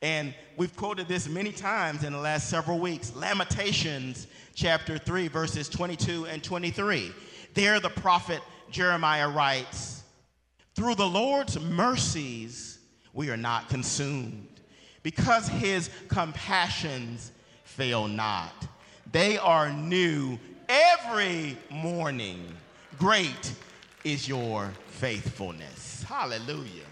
And 0.02 0.34
we've 0.56 0.74
quoted 0.76 1.08
this 1.08 1.28
many 1.28 1.52
times 1.52 2.04
in 2.04 2.12
the 2.12 2.18
last 2.18 2.48
several 2.48 2.78
weeks. 2.78 3.14
Lamentations 3.14 4.26
chapter 4.54 4.96
3, 4.96 5.28
verses 5.28 5.68
22 5.68 6.26
and 6.26 6.42
23. 6.42 7.12
There, 7.54 7.80
the 7.80 7.90
prophet 7.90 8.40
Jeremiah 8.70 9.28
writes, 9.28 10.02
Through 10.74 10.94
the 10.94 11.06
Lord's 11.06 11.60
mercies, 11.60 12.78
we 13.12 13.30
are 13.30 13.36
not 13.36 13.68
consumed, 13.68 14.48
because 15.02 15.48
his 15.48 15.90
compassions 16.08 17.32
fail 17.64 18.08
not. 18.08 18.52
They 19.12 19.36
are 19.36 19.70
new 19.72 20.38
every 20.68 21.58
morning. 21.68 22.54
Great 22.98 23.54
is 24.04 24.28
your 24.28 24.70
faithfulness. 24.86 26.04
Hallelujah. 26.04 26.89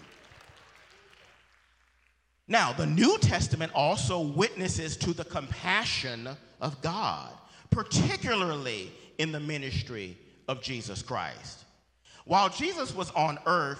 Now, 2.49 2.73
the 2.73 2.87
New 2.87 3.19
Testament 3.19 3.71
also 3.75 4.19
witnesses 4.19 4.97
to 4.97 5.13
the 5.13 5.23
compassion 5.23 6.27
of 6.59 6.81
God, 6.81 7.31
particularly 7.69 8.91
in 9.19 9.31
the 9.31 9.39
ministry 9.39 10.17
of 10.47 10.59
Jesus 10.59 11.03
Christ. 11.03 11.65
While 12.25 12.49
Jesus 12.49 12.93
was 12.93 13.11
on 13.11 13.37
earth, 13.45 13.79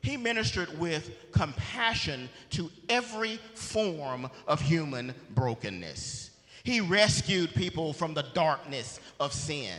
he 0.00 0.16
ministered 0.16 0.78
with 0.78 1.10
compassion 1.30 2.30
to 2.50 2.70
every 2.88 3.38
form 3.54 4.30
of 4.48 4.62
human 4.62 5.14
brokenness. 5.34 6.30
He 6.64 6.80
rescued 6.80 7.54
people 7.54 7.92
from 7.92 8.14
the 8.14 8.24
darkness 8.32 8.98
of 9.20 9.34
sin. 9.34 9.74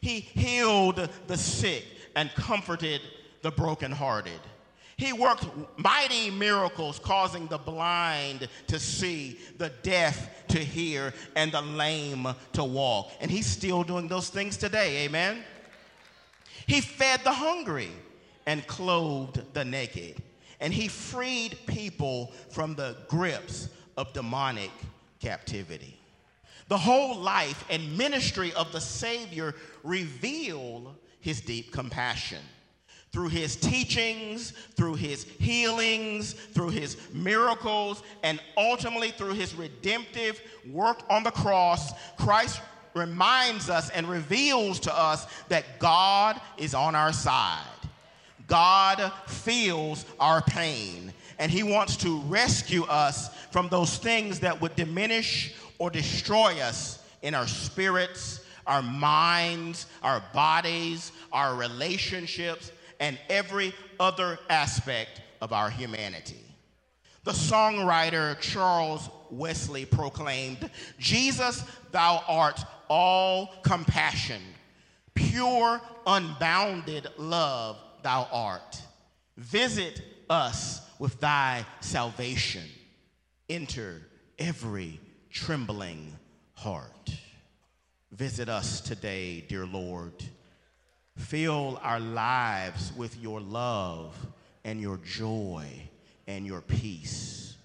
He 0.00 0.20
healed 0.20 1.10
the 1.26 1.36
sick 1.36 1.84
and 2.14 2.30
comforted 2.30 3.02
the 3.42 3.50
brokenhearted. 3.50 4.40
He 4.98 5.12
worked 5.12 5.46
mighty 5.76 6.30
miracles, 6.30 6.98
causing 6.98 7.46
the 7.48 7.58
blind 7.58 8.48
to 8.68 8.78
see, 8.78 9.38
the 9.58 9.70
deaf 9.82 10.48
to 10.48 10.58
hear, 10.58 11.12
and 11.34 11.52
the 11.52 11.60
lame 11.60 12.26
to 12.54 12.64
walk. 12.64 13.10
And 13.20 13.30
he's 13.30 13.46
still 13.46 13.82
doing 13.82 14.08
those 14.08 14.30
things 14.30 14.56
today, 14.56 15.04
amen? 15.04 15.44
He 16.66 16.80
fed 16.80 17.20
the 17.24 17.32
hungry 17.32 17.90
and 18.46 18.66
clothed 18.66 19.42
the 19.52 19.64
naked. 19.64 20.22
And 20.60 20.72
he 20.72 20.88
freed 20.88 21.58
people 21.66 22.32
from 22.50 22.74
the 22.74 22.96
grips 23.08 23.68
of 23.98 24.14
demonic 24.14 24.70
captivity. 25.20 26.00
The 26.68 26.78
whole 26.78 27.16
life 27.16 27.64
and 27.68 27.98
ministry 27.98 28.52
of 28.54 28.72
the 28.72 28.80
Savior 28.80 29.54
reveal 29.84 30.96
his 31.20 31.42
deep 31.42 31.70
compassion. 31.70 32.42
Through 33.16 33.28
his 33.28 33.56
teachings, 33.56 34.50
through 34.74 34.96
his 34.96 35.24
healings, 35.24 36.34
through 36.34 36.68
his 36.68 36.98
miracles, 37.14 38.02
and 38.22 38.38
ultimately 38.58 39.08
through 39.08 39.32
his 39.32 39.54
redemptive 39.54 40.38
work 40.70 41.00
on 41.08 41.22
the 41.22 41.30
cross, 41.30 41.94
Christ 42.18 42.60
reminds 42.92 43.70
us 43.70 43.88
and 43.88 44.06
reveals 44.06 44.78
to 44.80 44.94
us 44.94 45.26
that 45.48 45.64
God 45.78 46.38
is 46.58 46.74
on 46.74 46.94
our 46.94 47.10
side. 47.10 47.64
God 48.48 49.10
feels 49.26 50.04
our 50.20 50.42
pain, 50.42 51.10
and 51.38 51.50
He 51.50 51.62
wants 51.62 51.96
to 51.96 52.20
rescue 52.20 52.84
us 52.84 53.34
from 53.50 53.70
those 53.70 53.96
things 53.96 54.40
that 54.40 54.60
would 54.60 54.76
diminish 54.76 55.54
or 55.78 55.88
destroy 55.88 56.60
us 56.60 57.02
in 57.22 57.34
our 57.34 57.46
spirits, 57.46 58.40
our 58.66 58.82
minds, 58.82 59.86
our 60.02 60.22
bodies, 60.34 61.12
our 61.32 61.54
relationships, 61.54 62.72
and 63.00 63.18
every 63.28 63.74
other 64.00 64.38
aspect 64.48 65.22
of 65.40 65.52
our 65.52 65.70
humanity. 65.70 66.42
The 67.24 67.32
songwriter 67.32 68.38
Charles 68.40 69.10
Wesley 69.30 69.84
proclaimed, 69.84 70.70
Jesus, 70.98 71.64
thou 71.90 72.22
art 72.28 72.60
all 72.88 73.52
compassion, 73.62 74.40
pure, 75.14 75.80
unbounded 76.06 77.08
love, 77.18 77.78
thou 78.02 78.28
art. 78.30 78.80
Visit 79.36 80.00
us 80.30 80.80
with 80.98 81.18
thy 81.20 81.66
salvation. 81.80 82.64
Enter 83.48 84.02
every 84.38 85.00
trembling 85.30 86.12
heart. 86.54 87.10
Visit 88.12 88.48
us 88.48 88.80
today, 88.80 89.40
dear 89.40 89.66
Lord. 89.66 90.14
Fill 91.16 91.80
our 91.82 91.98
lives 91.98 92.92
with 92.96 93.18
your 93.20 93.40
love 93.40 94.14
and 94.64 94.80
your 94.80 94.98
joy 94.98 95.66
and 96.26 96.46
your 96.46 96.60
peace. 96.60 97.56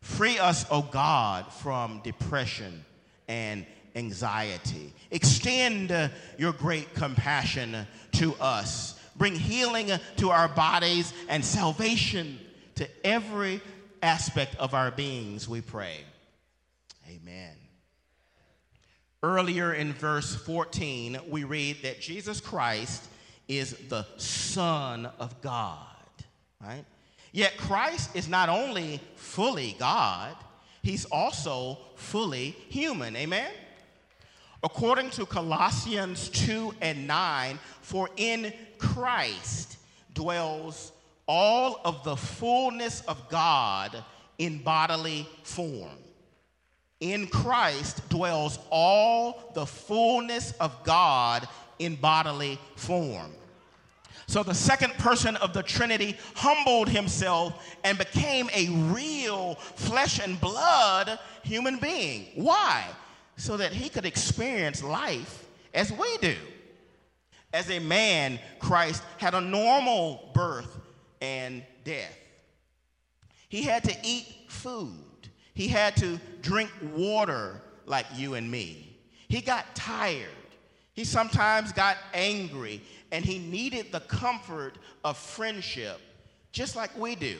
Free 0.00 0.38
us, 0.38 0.64
O 0.70 0.78
oh 0.78 0.82
God, 0.82 1.52
from 1.52 2.00
depression 2.04 2.84
and 3.26 3.66
anxiety. 3.94 4.92
Extend 5.10 6.10
your 6.38 6.52
great 6.52 6.94
compassion 6.94 7.86
to 8.12 8.34
us. 8.36 8.98
Bring 9.16 9.34
healing 9.34 9.90
to 10.18 10.30
our 10.30 10.48
bodies 10.48 11.12
and 11.28 11.44
salvation 11.44 12.38
to 12.76 12.88
every 13.04 13.60
aspect 14.02 14.54
of 14.56 14.74
our 14.74 14.90
beings, 14.90 15.48
we 15.48 15.60
pray. 15.60 15.96
Amen. 17.08 17.57
Earlier 19.22 19.74
in 19.74 19.92
verse 19.92 20.36
14, 20.36 21.18
we 21.28 21.44
read 21.44 21.82
that 21.82 22.00
Jesus 22.00 22.40
Christ 22.40 23.08
is 23.48 23.76
the 23.88 24.06
Son 24.16 25.08
of 25.18 25.40
God, 25.40 25.86
right? 26.62 26.84
Yet 27.32 27.56
Christ 27.56 28.14
is 28.14 28.28
not 28.28 28.48
only 28.48 29.00
fully 29.16 29.74
God, 29.78 30.36
he's 30.82 31.04
also 31.06 31.78
fully 31.96 32.50
human. 32.68 33.16
Amen? 33.16 33.50
According 34.62 35.10
to 35.10 35.26
Colossians 35.26 36.28
2 36.30 36.74
and 36.80 37.06
9, 37.06 37.58
for 37.80 38.08
in 38.16 38.52
Christ 38.78 39.78
dwells 40.14 40.92
all 41.26 41.80
of 41.84 42.02
the 42.04 42.16
fullness 42.16 43.02
of 43.02 43.28
God 43.28 44.02
in 44.38 44.58
bodily 44.58 45.28
form. 45.42 45.96
In 47.00 47.26
Christ 47.28 48.08
dwells 48.08 48.58
all 48.70 49.52
the 49.54 49.66
fullness 49.66 50.52
of 50.60 50.82
God 50.84 51.48
in 51.78 51.94
bodily 51.94 52.58
form. 52.76 53.32
So 54.26 54.42
the 54.42 54.54
second 54.54 54.92
person 54.94 55.36
of 55.36 55.54
the 55.54 55.62
Trinity 55.62 56.16
humbled 56.34 56.88
himself 56.88 57.64
and 57.82 57.96
became 57.96 58.50
a 58.54 58.68
real 58.92 59.54
flesh 59.54 60.20
and 60.20 60.38
blood 60.38 61.18
human 61.42 61.78
being. 61.78 62.26
Why? 62.34 62.84
So 63.36 63.56
that 63.56 63.72
he 63.72 63.88
could 63.88 64.04
experience 64.04 64.82
life 64.82 65.46
as 65.72 65.90
we 65.90 66.18
do. 66.18 66.36
As 67.54 67.70
a 67.70 67.78
man, 67.78 68.38
Christ 68.58 69.02
had 69.16 69.34
a 69.34 69.40
normal 69.40 70.30
birth 70.34 70.78
and 71.22 71.62
death. 71.84 72.18
He 73.48 73.62
had 73.62 73.84
to 73.84 73.96
eat 74.02 74.26
food. 74.48 75.07
He 75.58 75.66
had 75.66 75.96
to 75.96 76.20
drink 76.40 76.70
water 76.94 77.60
like 77.84 78.06
you 78.14 78.34
and 78.34 78.48
me. 78.48 78.96
He 79.26 79.40
got 79.40 79.74
tired. 79.74 80.28
He 80.92 81.02
sometimes 81.02 81.72
got 81.72 81.96
angry 82.14 82.80
and 83.10 83.24
he 83.24 83.40
needed 83.40 83.90
the 83.90 83.98
comfort 83.98 84.78
of 85.02 85.18
friendship, 85.18 86.00
just 86.52 86.76
like 86.76 86.96
we 86.96 87.16
do. 87.16 87.38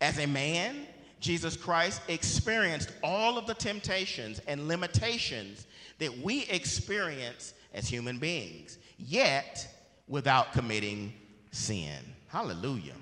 As 0.00 0.18
a 0.18 0.26
man, 0.26 0.88
Jesus 1.20 1.56
Christ 1.56 2.02
experienced 2.08 2.90
all 3.00 3.38
of 3.38 3.46
the 3.46 3.54
temptations 3.54 4.40
and 4.48 4.66
limitations 4.66 5.68
that 6.00 6.18
we 6.18 6.46
experience 6.46 7.54
as 7.74 7.86
human 7.86 8.18
beings. 8.18 8.78
Yet, 8.98 9.68
without 10.08 10.52
committing 10.52 11.12
sin. 11.52 12.00
Hallelujah. 12.26 12.96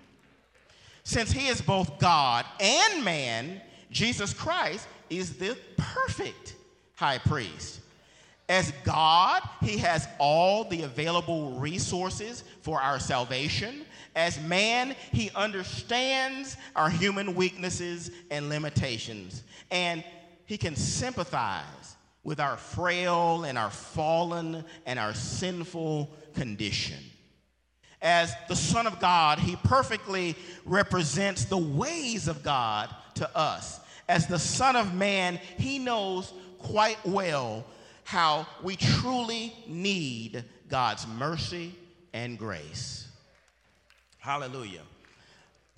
Since 1.02 1.32
he 1.32 1.48
is 1.48 1.62
both 1.62 1.98
God 1.98 2.44
and 2.60 3.02
man, 3.02 3.62
Jesus 3.92 4.34
Christ 4.34 4.88
is 5.10 5.36
the 5.36 5.56
perfect 5.76 6.56
high 6.94 7.18
priest. 7.18 7.80
As 8.48 8.72
God, 8.84 9.42
he 9.62 9.78
has 9.78 10.08
all 10.18 10.64
the 10.64 10.82
available 10.82 11.52
resources 11.52 12.44
for 12.62 12.80
our 12.80 12.98
salvation. 12.98 13.84
As 14.16 14.40
man, 14.42 14.96
he 15.12 15.30
understands 15.34 16.56
our 16.74 16.90
human 16.90 17.34
weaknesses 17.34 18.10
and 18.30 18.48
limitations. 18.48 19.42
And 19.70 20.04
he 20.44 20.58
can 20.58 20.76
sympathize 20.76 21.96
with 22.24 22.40
our 22.40 22.56
frail 22.56 23.44
and 23.44 23.56
our 23.56 23.70
fallen 23.70 24.64
and 24.86 24.98
our 24.98 25.14
sinful 25.14 26.10
condition. 26.34 26.98
As 28.00 28.34
the 28.48 28.56
Son 28.56 28.86
of 28.86 28.98
God, 29.00 29.38
he 29.38 29.56
perfectly 29.56 30.34
represents 30.64 31.44
the 31.44 31.56
ways 31.56 32.28
of 32.28 32.42
God 32.42 32.94
to 33.14 33.36
us. 33.36 33.80
As 34.08 34.26
the 34.26 34.38
Son 34.38 34.76
of 34.76 34.94
Man, 34.94 35.38
he 35.58 35.78
knows 35.78 36.32
quite 36.58 36.98
well 37.04 37.64
how 38.04 38.46
we 38.62 38.76
truly 38.76 39.54
need 39.66 40.44
God's 40.68 41.06
mercy 41.06 41.74
and 42.12 42.38
grace. 42.38 43.08
Hallelujah. 44.18 44.82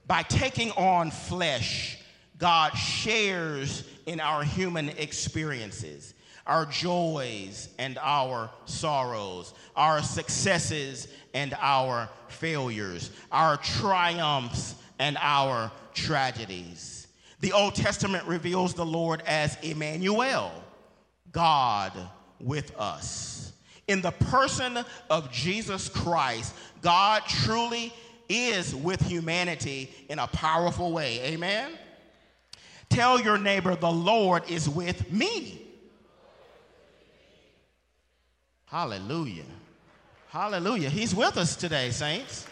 By 0.07 0.23
taking 0.23 0.71
on 0.73 1.11
flesh, 1.11 1.99
God 2.39 2.73
shares 2.75 3.85
in 4.07 4.21
our 4.21 4.43
human 4.43 4.91
experiences, 4.91 6.15
our 6.47 6.67
joys 6.67 7.69
and 7.79 7.97
our 7.99 8.51
sorrows, 8.67 9.55
our 9.77 10.03
successes 10.03 11.09
and 11.33 11.55
our 11.61 12.11
failures, 12.29 13.11
our 13.33 13.57
triumphs 13.57 14.75
and 14.99 15.17
our 15.21 15.73
tragedies. 15.95 16.94
The 17.45 17.53
Old 17.53 17.75
Testament 17.75 18.27
reveals 18.27 18.73
the 18.73 18.87
Lord 18.87 19.23
as 19.27 19.59
Emmanuel, 19.61 20.51
God 21.31 21.93
with 22.41 22.75
us. 22.79 23.53
In 23.87 24.01
the 24.01 24.13
person 24.13 24.79
of 25.11 25.31
Jesus 25.31 25.91
Christ, 25.91 26.55
God 26.81 27.21
truly 27.27 27.93
is 28.31 28.75
with 28.75 29.03
humanity 29.03 29.91
in 30.09 30.21
a 30.21 30.27
powerful 30.27 30.91
way. 30.91 31.21
Amen? 31.21 31.73
Tell 32.89 33.21
your 33.21 33.37
neighbor, 33.37 33.77
the 33.77 33.93
Lord 33.93 34.45
is 34.49 34.67
with 34.67 35.13
me. 35.13 35.61
Hallelujah. 38.65 39.45
Hallelujah. 40.31 40.89
He's 40.89 41.15
with 41.15 41.37
us 41.37 41.57
today, 41.57 41.91
saints. 41.91 42.47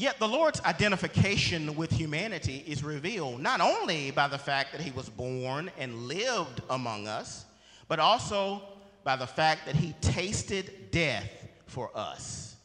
Yet 0.00 0.18
the 0.18 0.26
Lord's 0.26 0.62
identification 0.62 1.76
with 1.76 1.90
humanity 1.90 2.64
is 2.66 2.82
revealed 2.82 3.42
not 3.42 3.60
only 3.60 4.10
by 4.10 4.28
the 4.28 4.38
fact 4.38 4.72
that 4.72 4.80
he 4.80 4.92
was 4.92 5.10
born 5.10 5.70
and 5.76 6.08
lived 6.08 6.62
among 6.70 7.06
us, 7.06 7.44
but 7.86 7.98
also 7.98 8.62
by 9.04 9.16
the 9.16 9.26
fact 9.26 9.66
that 9.66 9.76
he 9.76 9.92
tasted 10.00 10.90
death 10.90 11.30
for 11.66 11.90
us. 11.94 12.56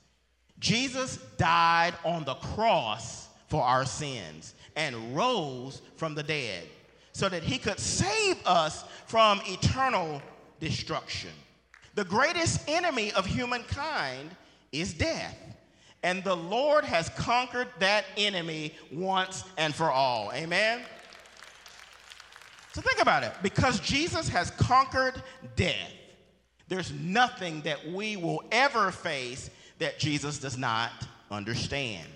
Jesus 0.60 1.18
died 1.36 1.94
on 2.06 2.24
the 2.24 2.36
cross 2.36 3.28
for 3.50 3.62
our 3.62 3.84
sins 3.84 4.54
and 4.78 5.14
rose 5.14 5.82
from 5.98 6.16
the 6.16 6.24
dead 6.24 6.64
so 7.12 7.28
that 7.28 7.44
he 7.44 7.58
could 7.58 7.82
save 7.82 8.38
us 8.46 8.86
from 9.08 9.42
eternal 9.46 10.22
destruction. 10.62 11.32
The 11.96 12.06
greatest 12.06 12.62
enemy 12.70 13.12
of 13.12 13.26
humankind 13.26 14.30
is 14.72 14.94
death. 14.94 15.45
And 16.06 16.24
the 16.24 16.36
Lord 16.36 16.86
has 16.86 17.10
conquered 17.10 17.68
that 17.80 18.06
enemy 18.16 18.76
once 18.92 19.44
and 19.58 19.74
for 19.74 19.90
all. 19.90 20.32
Amen? 20.36 20.82
So 22.74 22.82
think 22.82 23.02
about 23.02 23.24
it. 23.24 23.34
Because 23.42 23.80
Jesus 23.80 24.30
has 24.30 24.52
conquered 24.52 25.16
death, 25.56 25.92
there's 26.68 26.92
nothing 26.92 27.62
that 27.62 27.88
we 27.88 28.18
will 28.18 28.44
ever 28.52 28.92
face 28.92 29.50
that 29.80 29.98
Jesus 29.98 30.38
does 30.38 30.60
not 30.60 30.92
understand. 31.32 32.08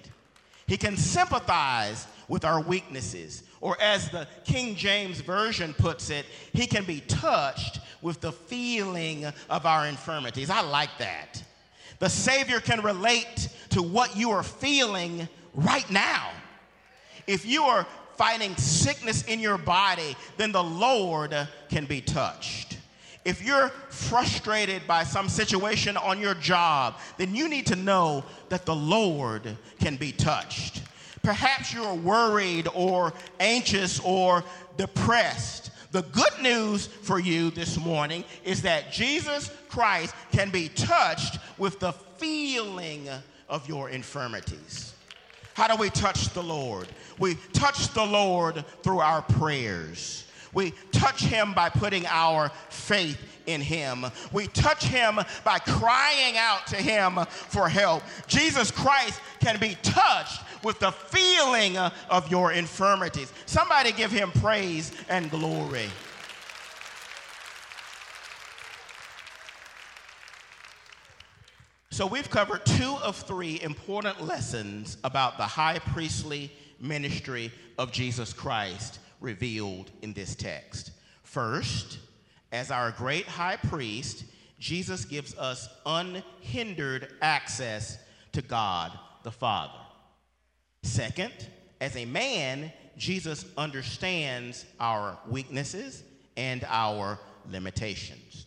He 0.67 0.77
can 0.77 0.95
sympathize 0.95 2.05
with 2.27 2.45
our 2.45 2.61
weaknesses, 2.61 3.41
or 3.59 3.75
as 3.81 4.11
the 4.11 4.27
King 4.43 4.75
James 4.75 5.19
Version 5.19 5.73
puts 5.73 6.11
it, 6.11 6.27
he 6.53 6.67
can 6.67 6.83
be 6.83 6.99
touched 7.07 7.79
with 8.03 8.21
the 8.21 8.33
feeling 8.33 9.25
of 9.49 9.65
our 9.65 9.87
infirmities. 9.87 10.51
I 10.51 10.61
like 10.61 10.95
that. 10.99 11.43
The 11.99 12.09
Savior 12.09 12.59
can 12.59 12.81
relate 12.81 13.49
to 13.71 13.83
what 13.83 14.15
you 14.15 14.31
are 14.31 14.43
feeling 14.43 15.27
right 15.53 15.89
now. 15.91 16.31
If 17.27 17.45
you 17.45 17.63
are 17.63 17.85
fighting 18.15 18.55
sickness 18.57 19.23
in 19.23 19.39
your 19.39 19.57
body, 19.57 20.15
then 20.37 20.51
the 20.51 20.63
Lord 20.63 21.35
can 21.69 21.85
be 21.85 22.01
touched. 22.01 22.77
If 23.25 23.43
you're 23.43 23.69
frustrated 23.89 24.87
by 24.87 25.03
some 25.03 25.29
situation 25.29 25.97
on 25.97 26.19
your 26.19 26.33
job, 26.33 26.95
then 27.17 27.35
you 27.35 27.47
need 27.49 27.67
to 27.67 27.75
know 27.75 28.23
that 28.47 28.65
the 28.65 28.75
Lord 28.75 29.57
can 29.79 29.97
be 29.97 30.11
touched. 30.11 30.81
Perhaps 31.21 31.73
you're 31.73 31.93
worried 31.93 32.67
or 32.73 33.13
anxious 33.39 33.99
or 33.99 34.43
depressed. 34.77 35.68
The 35.91 36.03
good 36.03 36.41
news 36.41 36.85
for 36.85 37.19
you 37.19 37.49
this 37.49 37.77
morning 37.77 38.23
is 38.43 38.61
that 38.61 38.91
Jesus 38.91 39.51
Christ 39.69 40.13
can 40.31 40.51
be 40.51 40.69
touched 40.69 41.39
with 41.57 41.79
the 41.79 41.93
feeling 41.93 43.09
of 43.47 43.67
your 43.67 43.89
infirmities. 43.89 44.93
How 45.55 45.67
do 45.67 45.75
we 45.75 45.89
touch 45.89 46.29
the 46.29 46.43
Lord? 46.43 46.87
We 47.17 47.35
touch 47.53 47.91
the 47.93 48.05
Lord 48.05 48.63
through 48.83 48.99
our 48.99 49.23
prayers. 49.23 50.25
We 50.53 50.73
touch 50.91 51.21
him 51.21 51.53
by 51.53 51.69
putting 51.69 52.05
our 52.05 52.49
faith 52.69 53.17
in 53.45 53.61
him. 53.61 54.05
We 54.31 54.47
touch 54.47 54.85
him 54.85 55.19
by 55.43 55.59
crying 55.59 56.37
out 56.37 56.67
to 56.67 56.75
him 56.75 57.19
for 57.27 57.67
help. 57.67 58.03
Jesus 58.27 58.71
Christ 58.71 59.19
can 59.39 59.59
be 59.59 59.75
touched 59.81 60.41
with 60.63 60.79
the 60.79 60.91
feeling 60.91 61.77
of 61.77 62.29
your 62.29 62.51
infirmities. 62.51 63.31
Somebody 63.45 63.91
give 63.91 64.11
him 64.11 64.31
praise 64.31 64.91
and 65.09 65.29
glory. 65.31 65.89
So, 71.91 72.05
we've 72.05 72.29
covered 72.29 72.65
two 72.65 72.95
of 73.03 73.17
three 73.17 73.59
important 73.61 74.25
lessons 74.25 74.97
about 75.03 75.37
the 75.37 75.43
high 75.43 75.79
priestly 75.79 76.49
ministry 76.79 77.51
of 77.77 77.91
Jesus 77.91 78.31
Christ 78.31 78.99
revealed 79.19 79.91
in 80.01 80.13
this 80.13 80.33
text. 80.33 80.91
First, 81.23 81.99
as 82.51 82.71
our 82.71 82.91
great 82.91 83.25
high 83.25 83.57
priest, 83.57 84.23
Jesus 84.59 85.05
gives 85.05 85.37
us 85.37 85.69
unhindered 85.85 87.13
access 87.21 87.97
to 88.31 88.41
God 88.41 88.97
the 89.23 89.31
Father. 89.31 89.88
Second, 90.83 91.33
as 91.81 91.95
a 91.95 92.05
man, 92.05 92.71
Jesus 92.97 93.45
understands 93.57 94.65
our 94.79 95.17
weaknesses 95.27 96.03
and 96.37 96.65
our 96.67 97.19
limitations. 97.49 98.45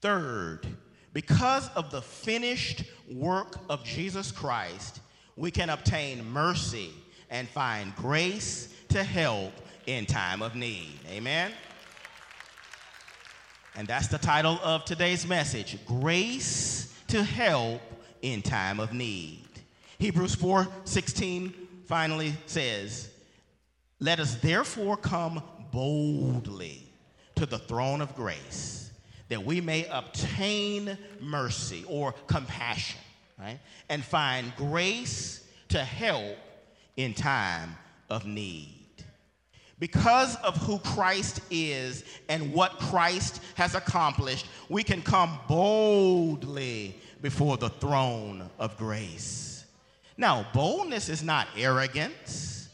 Third, 0.00 0.66
because 1.12 1.68
of 1.70 1.90
the 1.90 2.02
finished 2.02 2.84
work 3.10 3.56
of 3.68 3.84
Jesus 3.84 4.32
Christ, 4.32 5.00
we 5.36 5.50
can 5.50 5.70
obtain 5.70 6.28
mercy 6.30 6.90
and 7.30 7.48
find 7.48 7.94
grace 7.96 8.74
to 8.88 9.02
help 9.02 9.52
in 9.86 10.06
time 10.06 10.42
of 10.42 10.54
need. 10.54 10.98
Amen? 11.10 11.52
And 13.74 13.88
that's 13.88 14.08
the 14.08 14.18
title 14.18 14.58
of 14.62 14.84
today's 14.84 15.26
message 15.26 15.78
Grace 15.86 16.94
to 17.08 17.22
Help 17.22 17.80
in 18.20 18.42
Time 18.42 18.80
of 18.80 18.92
Need. 18.92 19.41
Hebrews 20.02 20.34
4 20.34 20.66
16 20.82 21.54
finally 21.84 22.34
says, 22.46 23.08
Let 24.00 24.18
us 24.18 24.34
therefore 24.34 24.96
come 24.96 25.40
boldly 25.70 26.82
to 27.36 27.46
the 27.46 27.60
throne 27.60 28.00
of 28.00 28.16
grace 28.16 28.90
that 29.28 29.44
we 29.44 29.60
may 29.60 29.86
obtain 29.86 30.98
mercy 31.20 31.84
or 31.86 32.16
compassion, 32.26 33.00
right? 33.38 33.60
And 33.88 34.02
find 34.02 34.52
grace 34.56 35.46
to 35.68 35.78
help 35.78 36.36
in 36.96 37.14
time 37.14 37.76
of 38.10 38.26
need. 38.26 39.04
Because 39.78 40.34
of 40.38 40.56
who 40.56 40.80
Christ 40.80 41.42
is 41.48 42.02
and 42.28 42.52
what 42.52 42.72
Christ 42.80 43.40
has 43.54 43.76
accomplished, 43.76 44.46
we 44.68 44.82
can 44.82 45.00
come 45.00 45.38
boldly 45.46 46.96
before 47.20 47.56
the 47.56 47.68
throne 47.68 48.50
of 48.58 48.76
grace. 48.76 49.51
Now, 50.16 50.46
boldness 50.52 51.08
is 51.08 51.22
not 51.22 51.48
arrogance. 51.56 52.68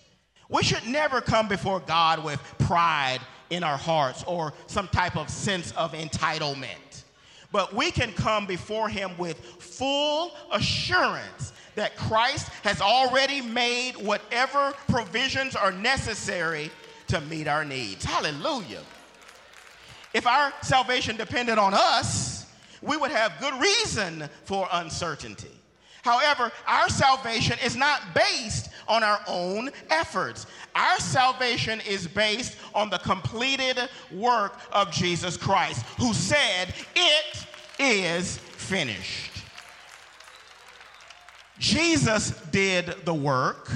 We 0.48 0.62
should 0.62 0.86
never 0.86 1.20
come 1.20 1.48
before 1.48 1.80
God 1.80 2.24
with 2.24 2.40
pride 2.58 3.20
in 3.50 3.62
our 3.62 3.76
hearts 3.76 4.24
or 4.26 4.52
some 4.66 4.88
type 4.88 5.16
of 5.16 5.28
sense 5.28 5.72
of 5.72 5.92
entitlement. 5.92 7.04
But 7.52 7.74
we 7.74 7.90
can 7.90 8.12
come 8.12 8.46
before 8.46 8.88
Him 8.88 9.12
with 9.18 9.38
full 9.38 10.32
assurance 10.52 11.52
that 11.76 11.96
Christ 11.96 12.48
has 12.64 12.80
already 12.80 13.40
made 13.40 13.96
whatever 13.96 14.72
provisions 14.88 15.54
are 15.54 15.72
necessary 15.72 16.70
to 17.06 17.20
meet 17.22 17.46
our 17.46 17.64
needs. 17.64 18.04
Hallelujah. 18.04 18.82
If 20.12 20.26
our 20.26 20.52
salvation 20.62 21.16
depended 21.16 21.58
on 21.58 21.74
us, 21.74 22.46
we 22.82 22.96
would 22.96 23.10
have 23.10 23.32
good 23.40 23.54
reason 23.54 24.28
for 24.44 24.68
uncertainty. 24.72 25.57
However, 26.02 26.52
our 26.66 26.88
salvation 26.88 27.58
is 27.64 27.76
not 27.76 28.14
based 28.14 28.70
on 28.86 29.02
our 29.02 29.20
own 29.26 29.70
efforts. 29.90 30.46
Our 30.74 30.98
salvation 30.98 31.80
is 31.86 32.06
based 32.06 32.56
on 32.74 32.90
the 32.90 32.98
completed 32.98 33.78
work 34.12 34.58
of 34.72 34.90
Jesus 34.90 35.36
Christ, 35.36 35.84
who 35.98 36.12
said, 36.14 36.74
It 36.94 37.46
is 37.78 38.38
finished. 38.38 39.32
Jesus 41.58 42.30
did 42.50 43.04
the 43.04 43.14
work, 43.14 43.70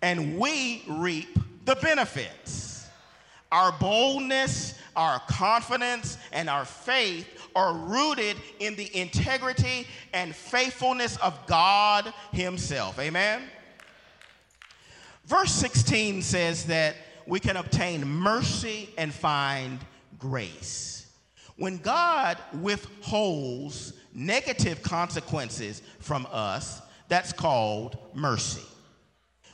and 0.00 0.38
we 0.38 0.84
reap 0.88 1.38
the 1.64 1.74
benefits. 1.76 2.86
Our 3.50 3.72
boldness, 3.72 4.74
our 4.96 5.20
confidence, 5.28 6.18
and 6.32 6.48
our 6.48 6.64
faith 6.64 7.28
are 7.54 7.74
rooted 7.74 8.36
in 8.60 8.74
the 8.76 8.94
integrity 8.96 9.86
and 10.12 10.34
faithfulness 10.34 11.16
of 11.18 11.46
God 11.46 12.12
Himself. 12.32 12.98
Amen? 12.98 13.42
Verse 15.26 15.52
16 15.52 16.22
says 16.22 16.64
that 16.66 16.96
we 17.26 17.40
can 17.40 17.56
obtain 17.56 18.06
mercy 18.06 18.90
and 18.98 19.12
find 19.12 19.78
grace. 20.18 21.06
When 21.56 21.78
God 21.78 22.38
withholds 22.60 23.92
negative 24.14 24.82
consequences 24.82 25.82
from 26.00 26.26
us, 26.30 26.80
that's 27.08 27.32
called 27.32 27.98
mercy. 28.14 28.62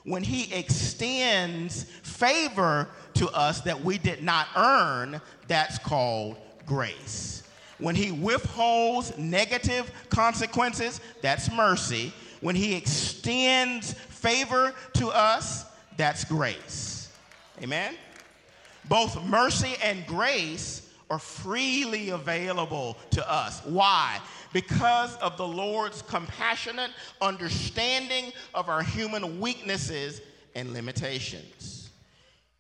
When 0.05 0.23
He 0.23 0.53
extends 0.55 1.85
favor 1.85 2.89
to 3.19 3.29
us 3.31 3.61
that 3.63 3.85
we 3.85 3.99
did 3.99 4.23
not 4.23 4.49
earn, 4.57 5.21
that's 5.49 5.79
called 5.79 6.37
grace. 6.67 7.43
When 7.79 7.95
he 7.95 8.11
withholds 8.13 9.17
negative 9.19 9.91
consequences, 10.09 11.01
that's 11.23 11.51
mercy. 11.51 12.13
When 12.41 12.55
he 12.55 12.75
extends 12.75 13.93
favor 13.93 14.73
to 14.95 15.09
us, 15.09 15.65
that's 15.97 16.25
grace. 16.25 17.11
Amen? 17.63 17.95
Both 18.89 19.23
mercy 19.25 19.75
and 19.83 20.07
grace 20.07 20.89
are 21.11 21.19
freely 21.19 22.11
available 22.11 22.97
to 23.11 23.31
us. 23.31 23.63
Why? 23.65 24.21
Because 24.53 25.17
of 25.17 25.37
the 25.37 25.47
Lord's 25.47 26.03
compassionate 26.03 26.91
understanding 27.21 28.33
of 28.55 28.69
our 28.69 28.83
human 28.83 29.41
weaknesses 29.41 30.21
and 30.55 30.73
limitations. 30.73 31.78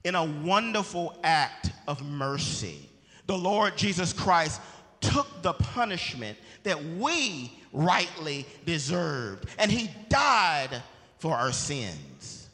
In 0.04 0.14
a 0.14 0.24
wonderful 0.24 1.18
act 1.24 1.72
of 1.86 2.02
mercy, 2.02 2.88
the 3.26 3.36
Lord 3.36 3.76
Jesus 3.76 4.12
Christ 4.12 4.60
took 5.00 5.42
the 5.42 5.52
punishment 5.52 6.38
that 6.62 6.82
we 6.82 7.52
rightly 7.72 8.46
deserved, 8.64 9.48
and 9.58 9.70
he 9.70 9.90
died 10.08 10.82
for 11.18 11.34
our 11.34 11.52
sins. 11.52 12.48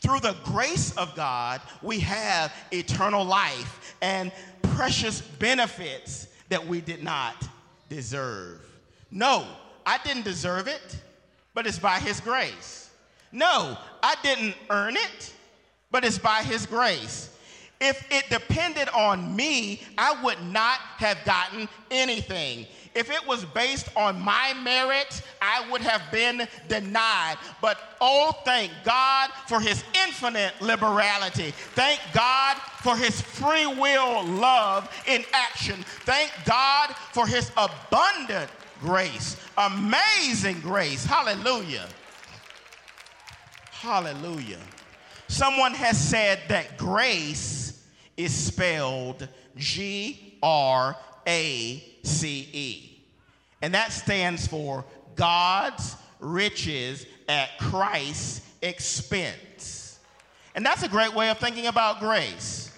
Through 0.00 0.20
the 0.20 0.36
grace 0.44 0.96
of 0.96 1.14
God, 1.14 1.60
we 1.82 1.98
have 2.00 2.52
eternal 2.72 3.24
life 3.24 3.96
and 4.00 4.32
precious 4.62 5.20
benefits 5.20 6.28
that 6.48 6.64
we 6.64 6.80
did 6.80 7.02
not 7.02 7.48
deserve. 7.88 8.60
No, 9.10 9.46
I 9.84 9.98
didn't 10.04 10.24
deserve 10.24 10.68
it, 10.68 10.96
but 11.54 11.66
it's 11.66 11.78
by 11.78 11.98
his 11.98 12.20
grace. 12.20 12.90
No, 13.32 13.76
I 14.02 14.14
didn't 14.22 14.54
earn 14.70 14.96
it, 14.96 15.34
but 15.90 16.04
it's 16.04 16.18
by 16.18 16.42
his 16.42 16.66
grace. 16.66 17.30
If 17.80 18.04
it 18.10 18.28
depended 18.28 18.88
on 18.88 19.36
me, 19.36 19.82
I 19.96 20.20
would 20.24 20.42
not 20.42 20.78
have 20.98 21.24
gotten 21.24 21.68
anything. 21.90 22.66
If 22.94 23.10
it 23.10 23.24
was 23.28 23.44
based 23.44 23.88
on 23.96 24.20
my 24.20 24.52
merit, 24.64 25.22
I 25.40 25.70
would 25.70 25.82
have 25.82 26.02
been 26.10 26.48
denied. 26.66 27.36
But 27.60 27.78
oh, 28.00 28.32
thank 28.44 28.72
God 28.84 29.30
for 29.46 29.60
his 29.60 29.84
infinite 30.04 30.54
liberality. 30.60 31.52
Thank 31.74 32.00
God 32.12 32.56
for 32.82 32.96
his 32.96 33.20
free 33.20 33.66
will 33.66 34.24
love 34.24 34.92
in 35.06 35.24
action. 35.32 35.84
Thank 36.00 36.32
God 36.44 36.96
for 37.12 37.26
his 37.26 37.52
abundant 37.56 38.50
grace, 38.80 39.36
amazing 39.56 40.60
grace. 40.60 41.04
Hallelujah. 41.04 41.86
Hallelujah. 43.70 44.58
Someone 45.28 45.74
has 45.74 45.98
said 45.98 46.40
that 46.48 46.78
grace 46.78 47.86
is 48.16 48.34
spelled 48.34 49.28
G 49.56 50.38
R 50.42 50.96
A 51.26 51.84
C 52.02 52.48
E. 52.52 53.02
And 53.60 53.74
that 53.74 53.92
stands 53.92 54.46
for 54.46 54.84
God's 55.16 55.96
riches 56.20 57.06
at 57.28 57.58
Christ's 57.58 58.40
expense. 58.62 59.98
And 60.54 60.64
that's 60.64 60.82
a 60.82 60.88
great 60.88 61.14
way 61.14 61.30
of 61.30 61.38
thinking 61.38 61.66
about 61.66 62.00
grace. 62.00 62.72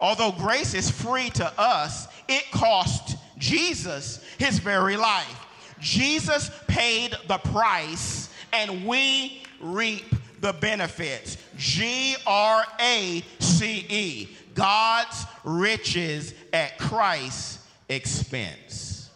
Although 0.00 0.32
grace 0.32 0.74
is 0.74 0.90
free 0.90 1.30
to 1.30 1.60
us, 1.60 2.08
it 2.28 2.44
cost 2.50 3.16
Jesus 3.38 4.22
his 4.38 4.58
very 4.58 4.96
life. 4.96 5.46
Jesus 5.80 6.50
paid 6.66 7.14
the 7.28 7.38
price, 7.38 8.28
and 8.52 8.86
we 8.86 9.42
reap 9.60 10.04
the 10.40 10.52
benefits. 10.52 11.38
G 11.56 12.16
R 12.26 12.64
A 12.80 13.22
C 13.38 13.86
E. 13.88 14.28
God's 14.54 15.26
riches 15.44 16.34
at 16.52 16.78
Christ's 16.78 17.58
expense. 17.88 19.10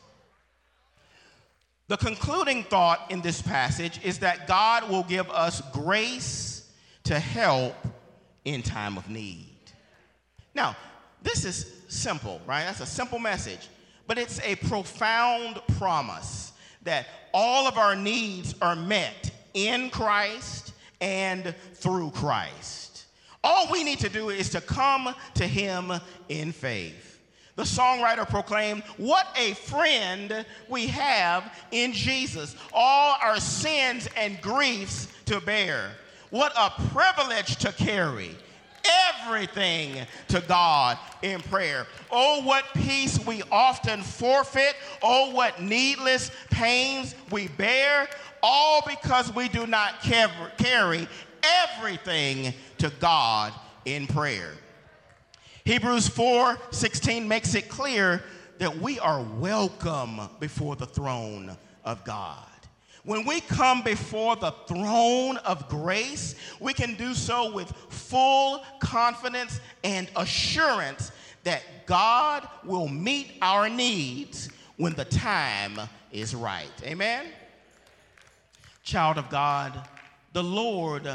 The 1.89 1.97
concluding 1.97 2.63
thought 2.63 3.11
in 3.11 3.21
this 3.21 3.43
passage 3.43 3.99
is 4.05 4.21
that 4.21 4.47
God 4.47 4.89
will 4.89 5.03
give 5.03 5.29
us 5.31 5.61
grace 5.73 6.71
to 7.05 7.19
help 7.19 7.75
in 8.45 8.63
time 8.63 8.97
of 8.97 9.09
need. 9.09 9.49
Now, 10.55 10.77
this 11.23 11.45
is 11.45 11.75
simple, 11.89 12.41
right? 12.47 12.65
That's 12.65 12.81
a 12.81 12.87
simple 12.87 13.19
message, 13.19 13.69
but 14.07 14.19
it's 14.19 14.41
a 14.41 14.55
profound 14.57 15.61
promise 15.79 16.53
that 16.83 17.07
all 17.35 17.67
of 17.67 17.77
our 17.77 17.97
needs 17.97 18.55
are 18.63 18.77
met 18.77 19.31
in 19.55 19.91
Christ 19.91 20.70
and 21.01 21.55
through 21.75 22.11
Christ. 22.11 23.07
All 23.43 23.69
we 23.71 23.85
need 23.85 24.01
to 24.01 24.09
do 24.09 24.29
is 24.29 24.51
to 24.51 24.61
come 24.61 25.15
to 25.35 25.47
him 25.47 25.93
in 26.29 26.53
faith. 26.53 27.19
The 27.57 27.63
songwriter 27.63 28.29
proclaimed, 28.29 28.83
What 28.97 29.27
a 29.37 29.55
friend 29.55 30.45
we 30.69 30.87
have 30.89 31.53
in 31.71 31.93
Jesus, 31.93 32.57
all 32.73 33.17
our 33.23 33.39
sins 33.41 34.09
and 34.17 34.41
griefs 34.41 35.09
to 35.27 35.41
bear. 35.41 35.91
What 36.31 36.53
a 36.57 36.71
privilege 36.89 37.57
to 37.57 37.73
carry 37.73 38.37
everything 39.15 40.07
to 40.29 40.41
God 40.41 40.99
in 41.23 41.41
prayer. 41.41 41.87
Oh, 42.11 42.43
what 42.43 42.65
peace 42.75 43.25
we 43.27 43.43
often 43.51 44.03
forfeit. 44.03 44.75
Oh, 45.03 45.31
what 45.33 45.61
needless 45.61 46.31
pains 46.51 47.15
we 47.31 47.49
bear, 47.49 48.09
all 48.43 48.83
because 48.87 49.35
we 49.35 49.49
do 49.49 49.67
not 49.67 50.03
carry 50.03 51.09
everything 51.43 52.55
to 52.79 52.91
God 53.01 53.53
in 53.85 54.07
prayer. 54.07 54.53
Hebrews 55.65 56.09
4 56.09 56.59
16 56.71 57.29
makes 57.29 57.55
it 57.55 57.69
clear 57.69 58.23
that 58.59 58.79
we 58.79 58.99
are 58.99 59.23
welcome 59.39 60.21
before 60.39 60.77
the 60.77 60.87
throne 60.87 61.57
of 61.85 62.05
God. 62.05 62.45
When 63.05 63.25
we 63.25 63.41
come 63.41 63.83
before 63.83 64.37
the 64.37 64.51
throne 64.67 65.39
of 65.39 65.69
grace, 65.69 66.35
we 66.61 66.75
can 66.75 66.95
do 66.95 67.15
so 67.15 67.51
with 67.53 67.73
full 67.89 68.63
confidence 68.79 69.61
and 69.83 70.11
assurance 70.17 71.11
that 71.45 71.63
God 71.87 72.47
will 72.65 72.89
meet 72.89 73.33
our 73.41 73.71
needs 73.71 74.51
when 74.77 74.93
the 74.93 75.07
time 75.07 75.81
is 76.13 76.35
right. 76.35 76.71
Amen? 76.85 77.27
Child 78.83 79.19
of 79.19 79.29
God, 79.31 79.89
the 80.33 80.43
Lord 80.43 81.09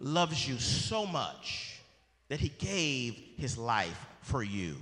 loves 0.00 0.48
you 0.48 0.58
so 0.58 1.06
much 1.06 1.80
that 2.28 2.40
he 2.40 2.48
gave 2.58 3.16
his 3.36 3.56
life 3.56 4.06
for 4.22 4.42
you. 4.42 4.76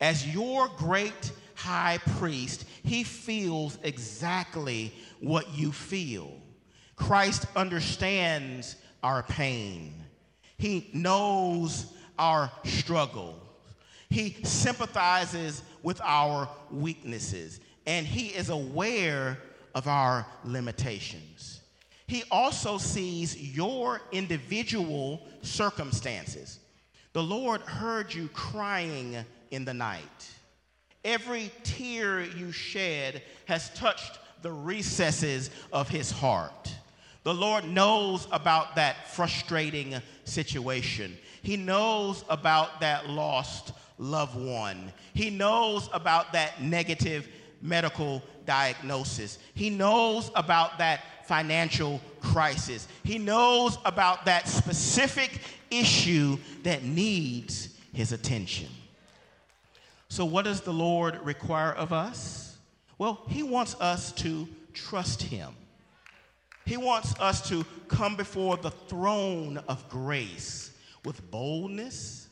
As 0.00 0.26
your 0.26 0.68
great 0.76 1.32
high 1.54 1.98
priest, 2.18 2.64
he 2.82 3.04
feels 3.04 3.78
exactly 3.82 4.92
what 5.20 5.52
you 5.54 5.72
feel. 5.72 6.32
Christ 6.96 7.46
understands 7.56 8.76
our 9.02 9.22
pain, 9.22 10.04
he 10.56 10.88
knows 10.92 11.92
our 12.18 12.50
struggle. 12.64 13.40
He 14.10 14.36
sympathizes 14.44 15.62
with 15.82 16.00
our 16.02 16.48
weaknesses, 16.70 17.60
and 17.86 18.06
He 18.06 18.28
is 18.28 18.48
aware 18.48 19.38
of 19.74 19.88
our 19.88 20.24
limitations. 20.44 21.33
He 22.06 22.24
also 22.30 22.78
sees 22.78 23.36
your 23.56 24.02
individual 24.12 25.26
circumstances. 25.42 26.58
The 27.12 27.22
Lord 27.22 27.60
heard 27.62 28.12
you 28.12 28.28
crying 28.28 29.16
in 29.50 29.64
the 29.64 29.74
night. 29.74 30.30
Every 31.04 31.50
tear 31.62 32.22
you 32.22 32.50
shed 32.52 33.22
has 33.46 33.70
touched 33.70 34.18
the 34.42 34.52
recesses 34.52 35.50
of 35.72 35.88
his 35.88 36.10
heart. 36.10 36.74
The 37.22 37.34
Lord 37.34 37.64
knows 37.64 38.28
about 38.32 38.76
that 38.76 39.08
frustrating 39.08 39.94
situation. 40.24 41.16
He 41.42 41.56
knows 41.56 42.24
about 42.28 42.80
that 42.80 43.08
lost 43.08 43.72
loved 43.98 44.38
one. 44.38 44.92
He 45.14 45.30
knows 45.30 45.88
about 45.92 46.32
that 46.32 46.60
negative 46.60 47.28
medical 47.62 48.22
diagnosis. 48.44 49.38
He 49.54 49.70
knows 49.70 50.30
about 50.34 50.78
that 50.78 51.02
financial 51.26 52.00
crisis. 52.20 52.88
He 53.02 53.18
knows 53.18 53.78
about 53.84 54.24
that 54.26 54.48
specific 54.48 55.40
issue 55.70 56.38
that 56.62 56.82
needs 56.84 57.74
his 57.92 58.12
attention. 58.12 58.68
So, 60.08 60.24
what 60.24 60.44
does 60.44 60.60
the 60.60 60.72
Lord 60.72 61.18
require 61.24 61.72
of 61.72 61.92
us? 61.92 62.56
Well, 62.98 63.22
He 63.28 63.42
wants 63.42 63.74
us 63.80 64.12
to 64.12 64.48
trust 64.72 65.22
Him. 65.22 65.54
He 66.66 66.76
wants 66.76 67.18
us 67.18 67.48
to 67.48 67.64
come 67.88 68.16
before 68.16 68.56
the 68.56 68.70
throne 68.70 69.58
of 69.68 69.88
grace 69.88 70.72
with 71.04 71.30
boldness 71.30 72.28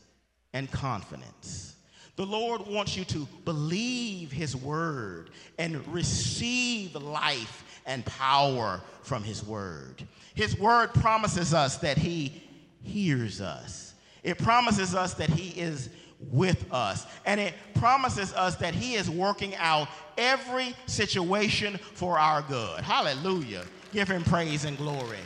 and 0.53 0.71
confidence. 0.71 1.75
The 2.15 2.25
Lord 2.25 2.65
wants 2.67 2.95
you 2.95 3.05
to 3.05 3.27
believe 3.45 4.31
His 4.31 4.55
word 4.55 5.31
and 5.57 5.85
receive 5.93 6.95
life 6.95 7.72
and 7.85 8.05
power 8.05 8.81
from 9.01 9.23
His 9.23 9.43
word. 9.43 10.03
His 10.35 10.57
word 10.57 10.93
promises 10.93 11.53
us 11.53 11.77
that 11.77 11.97
He 11.97 12.41
hears 12.81 13.41
us, 13.41 13.93
it 14.23 14.37
promises 14.37 14.95
us 14.95 15.13
that 15.15 15.29
He 15.29 15.59
is 15.59 15.89
with 16.31 16.65
us, 16.71 17.05
and 17.25 17.39
it 17.39 17.53
promises 17.75 18.33
us 18.33 18.55
that 18.57 18.73
He 18.73 18.95
is 18.95 19.09
working 19.09 19.55
out 19.55 19.87
every 20.17 20.75
situation 20.85 21.77
for 21.77 22.17
our 22.17 22.41
good. 22.41 22.81
Hallelujah. 22.81 23.63
Give 23.91 24.07
Him 24.07 24.23
praise 24.23 24.65
and 24.65 24.77
glory. 24.77 25.19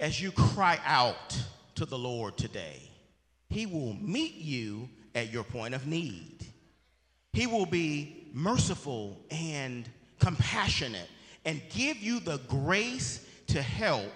as 0.00 0.20
you 0.20 0.30
cry 0.30 0.78
out 0.84 1.38
to 1.74 1.84
the 1.84 1.98
Lord 1.98 2.36
today, 2.36 2.80
He 3.48 3.66
will 3.66 3.94
meet 3.94 4.34
you 4.34 4.88
at 5.18 5.32
your 5.32 5.44
point 5.44 5.74
of 5.74 5.86
need. 5.86 6.46
He 7.32 7.46
will 7.46 7.66
be 7.66 8.28
merciful 8.32 9.18
and 9.30 9.88
compassionate 10.18 11.08
and 11.44 11.60
give 11.70 11.98
you 11.98 12.20
the 12.20 12.38
grace 12.48 13.24
to 13.48 13.60
help 13.60 14.12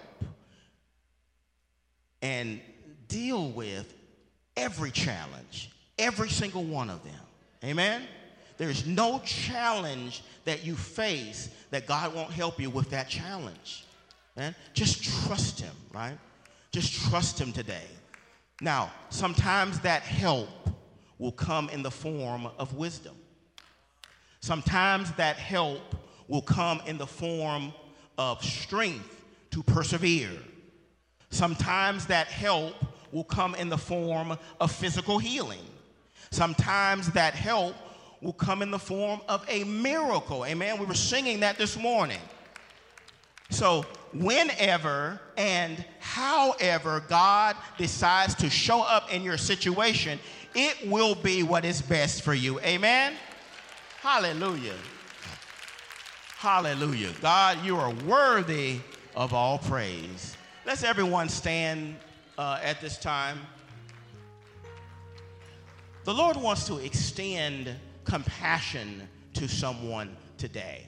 and 2.21 2.59
deal 3.07 3.49
with 3.49 3.93
every 4.55 4.91
challenge, 4.91 5.69
every 5.99 6.29
single 6.29 6.63
one 6.63 6.89
of 6.89 7.03
them. 7.03 7.13
Amen? 7.63 8.03
There's 8.57 8.85
no 8.85 9.19
challenge 9.25 10.23
that 10.45 10.65
you 10.65 10.75
face 10.75 11.49
that 11.71 11.85
God 11.85 12.13
won't 12.13 12.31
help 12.31 12.59
you 12.59 12.69
with 12.69 12.89
that 12.91 13.09
challenge. 13.09 13.85
Man, 14.37 14.55
just 14.73 15.03
trust 15.03 15.59
him, 15.59 15.75
right? 15.93 16.17
Just 16.71 16.93
trust 17.09 17.39
him 17.39 17.51
today. 17.51 17.87
Now, 18.61 18.91
sometimes 19.09 19.79
that 19.81 20.03
help 20.03 20.49
will 21.19 21.31
come 21.31 21.69
in 21.69 21.83
the 21.83 21.91
form 21.91 22.47
of 22.57 22.73
wisdom. 22.75 23.15
Sometimes 24.39 25.11
that 25.13 25.37
help 25.37 25.95
will 26.27 26.41
come 26.41 26.81
in 26.85 26.97
the 26.97 27.07
form 27.07 27.73
of 28.17 28.43
strength 28.43 29.23
to 29.51 29.63
persevere. 29.63 30.31
Sometimes 31.29 32.05
that 32.07 32.27
help 32.27 32.75
will 33.11 33.23
come 33.23 33.55
in 33.55 33.69
the 33.69 33.77
form 33.77 34.37
of 34.59 34.71
physical 34.71 35.19
healing. 35.19 35.65
Sometimes 36.31 37.11
that 37.11 37.33
help 37.33 37.75
will 38.21 38.33
come 38.33 38.61
in 38.61 38.71
the 38.71 38.79
form 38.79 39.19
of 39.27 39.45
a 39.47 39.63
miracle. 39.65 40.45
Amen. 40.45 40.79
We 40.79 40.85
were 40.85 40.93
singing 40.93 41.41
that 41.41 41.57
this 41.57 41.77
morning. 41.77 42.21
So, 43.49 43.85
whenever 44.13 45.19
and 45.37 45.83
however 45.99 47.03
God 47.07 47.55
decides 47.77 48.35
to 48.35 48.49
show 48.49 48.81
up 48.81 49.13
in 49.13 49.23
your 49.23 49.37
situation, 49.37 50.19
it 50.55 50.89
will 50.89 51.15
be 51.15 51.43
what 51.43 51.65
is 51.65 51.81
best 51.81 52.21
for 52.21 52.33
you. 52.33 52.59
Amen? 52.61 53.13
Hallelujah. 54.01 54.75
Hallelujah. 56.37 57.11
God, 57.21 57.63
you 57.65 57.77
are 57.77 57.93
worthy 58.05 58.79
of 59.15 59.33
all 59.33 59.57
praise. 59.57 60.35
Let's 60.65 60.83
everyone 60.83 61.29
stand 61.29 61.95
uh, 62.37 62.59
at 62.61 62.81
this 62.81 62.97
time. 62.97 63.39
The 66.03 66.13
Lord 66.13 66.35
wants 66.35 66.67
to 66.67 66.77
extend 66.77 67.73
compassion 68.03 69.07
to 69.35 69.47
someone 69.47 70.15
today 70.37 70.85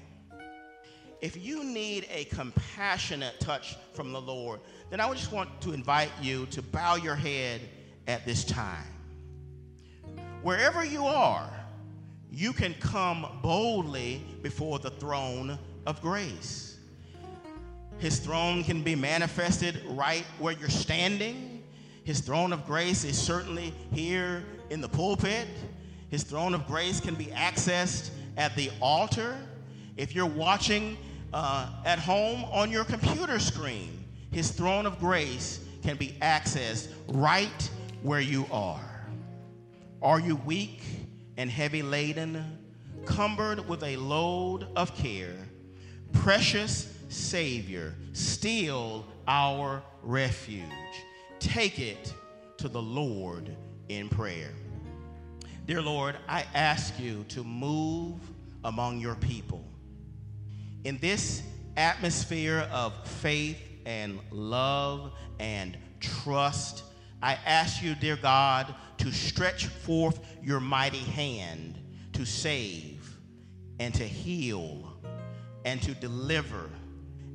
if 1.22 1.38
you 1.38 1.64
need 1.64 2.08
a 2.12 2.26
compassionate 2.26 3.40
touch 3.40 3.78
from 3.94 4.12
the 4.12 4.22
Lord, 4.22 4.60
then 4.90 5.00
I 5.00 5.06
would 5.06 5.18
just 5.18 5.32
want 5.32 5.62
to 5.62 5.74
invite 5.74 6.12
you 6.22 6.46
to 6.48 6.62
bow 6.62 6.96
your 6.96 7.16
head 7.16 7.62
at 8.08 8.26
this 8.26 8.44
time. 8.44 8.88
Wherever 10.42 10.86
you 10.86 11.06
are, 11.06 11.50
you 12.32 12.54
can 12.54 12.74
come 12.76 13.26
boldly 13.42 14.22
before 14.42 14.80
the 14.80 14.92
throne 14.92 15.58
of 15.86 16.02
grace. 16.02 16.78
His 17.98 18.20
throne 18.20 18.64
can 18.64 18.84
be 18.84 18.94
manifested 18.94 19.82
right 19.88 20.26
where 20.38 20.54
you're 20.54 20.70
standing. 20.70 21.64
His 22.04 22.20
throne 22.20 22.54
of 22.54 22.66
grace 22.66 23.04
is 23.04 23.18
certainly 23.18 23.74
here 23.92 24.44
in 24.70 24.82
the 24.82 24.90
pulpit. 24.90 25.48
His 26.10 26.24
throne 26.24 26.54
of 26.54 26.68
grace 26.68 27.00
can 27.00 27.16
be 27.16 27.28
accessed 27.28 28.10
at 28.38 28.56
the 28.56 28.70
altar. 28.82 29.38
If 29.98 30.14
you're 30.14 30.26
watching 30.26 30.98
uh, 31.34 31.70
at 31.86 32.00
home 32.00 32.44
on 32.46 32.72
your 32.72 32.84
computer 32.84 33.40
screen, 33.40 34.04
His 34.32 34.52
throne 34.52 34.86
of 34.86 35.00
grace 35.00 35.66
can 35.84 35.96
be 35.96 36.18
accessed 36.22 36.90
right 37.08 37.70
where 38.02 38.20
you 38.20 38.46
are. 38.52 39.08
Are 40.02 40.20
you 40.20 40.36
weak 40.38 40.82
and 41.38 41.50
heavy 41.50 41.82
laden, 41.82 42.60
cumbered 43.06 43.68
with 43.68 43.84
a 43.84 43.96
load 43.98 44.68
of 44.76 44.96
care? 44.96 45.38
Precious 46.12 46.94
Savior, 47.10 47.96
still 48.14 49.06
our 49.28 49.82
refuge. 50.04 50.64
Take 51.40 51.80
it 51.80 52.14
to 52.58 52.68
the 52.68 52.82
Lord 52.82 53.56
in 53.90 54.10
prayer. 54.10 54.52
Dear 55.66 55.82
Lord, 55.82 56.16
I 56.28 56.46
ask 56.54 57.00
you 57.00 57.26
to 57.30 57.44
move 57.44 58.20
among 58.64 59.00
your 59.00 59.16
people. 59.16 59.64
In 60.86 61.00
this 61.00 61.42
atmosphere 61.78 62.70
of 62.72 62.94
faith 63.08 63.58
and 63.88 64.20
love 64.30 65.14
and 65.40 65.76
trust, 66.00 66.84
I 67.24 67.40
ask 67.44 67.82
you, 67.82 67.96
dear 67.96 68.16
God, 68.16 68.76
to 69.00 69.12
stretch 69.12 69.66
forth 69.66 70.20
your 70.44 70.60
mighty 70.60 71.00
hand 71.00 71.80
to 72.14 72.24
save 72.24 73.18
and 73.80 73.96
to 73.96 74.04
heal 74.04 74.94
and 75.66 75.82
to 75.82 75.96
deliver 75.96 76.70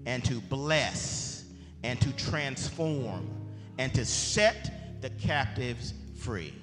and 0.06 0.24
to 0.26 0.40
bless 0.42 1.44
and 1.82 2.00
to 2.02 2.12
transform 2.12 3.28
and 3.78 3.92
to 3.94 4.04
set 4.04 5.00
the 5.02 5.10
captives 5.10 5.92
free. 6.16 6.54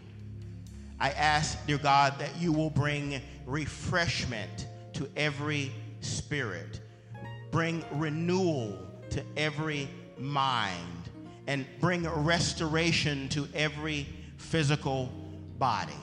I 1.01 1.09
ask, 1.09 1.67
dear 1.67 1.79
God, 1.79 2.17
that 2.19 2.37
you 2.37 2.53
will 2.53 2.69
bring 2.69 3.21
refreshment 3.45 4.67
to 4.93 5.09
every 5.17 5.69
spirit. 6.07 6.79
Bring 7.51 7.83
renewal 7.93 8.77
to 9.09 9.23
every 9.35 9.89
mind 10.17 11.09
and 11.47 11.65
bring 11.79 12.07
restoration 12.07 13.29
to 13.29 13.47
every 13.53 14.07
physical 14.37 15.09
body. 15.57 15.93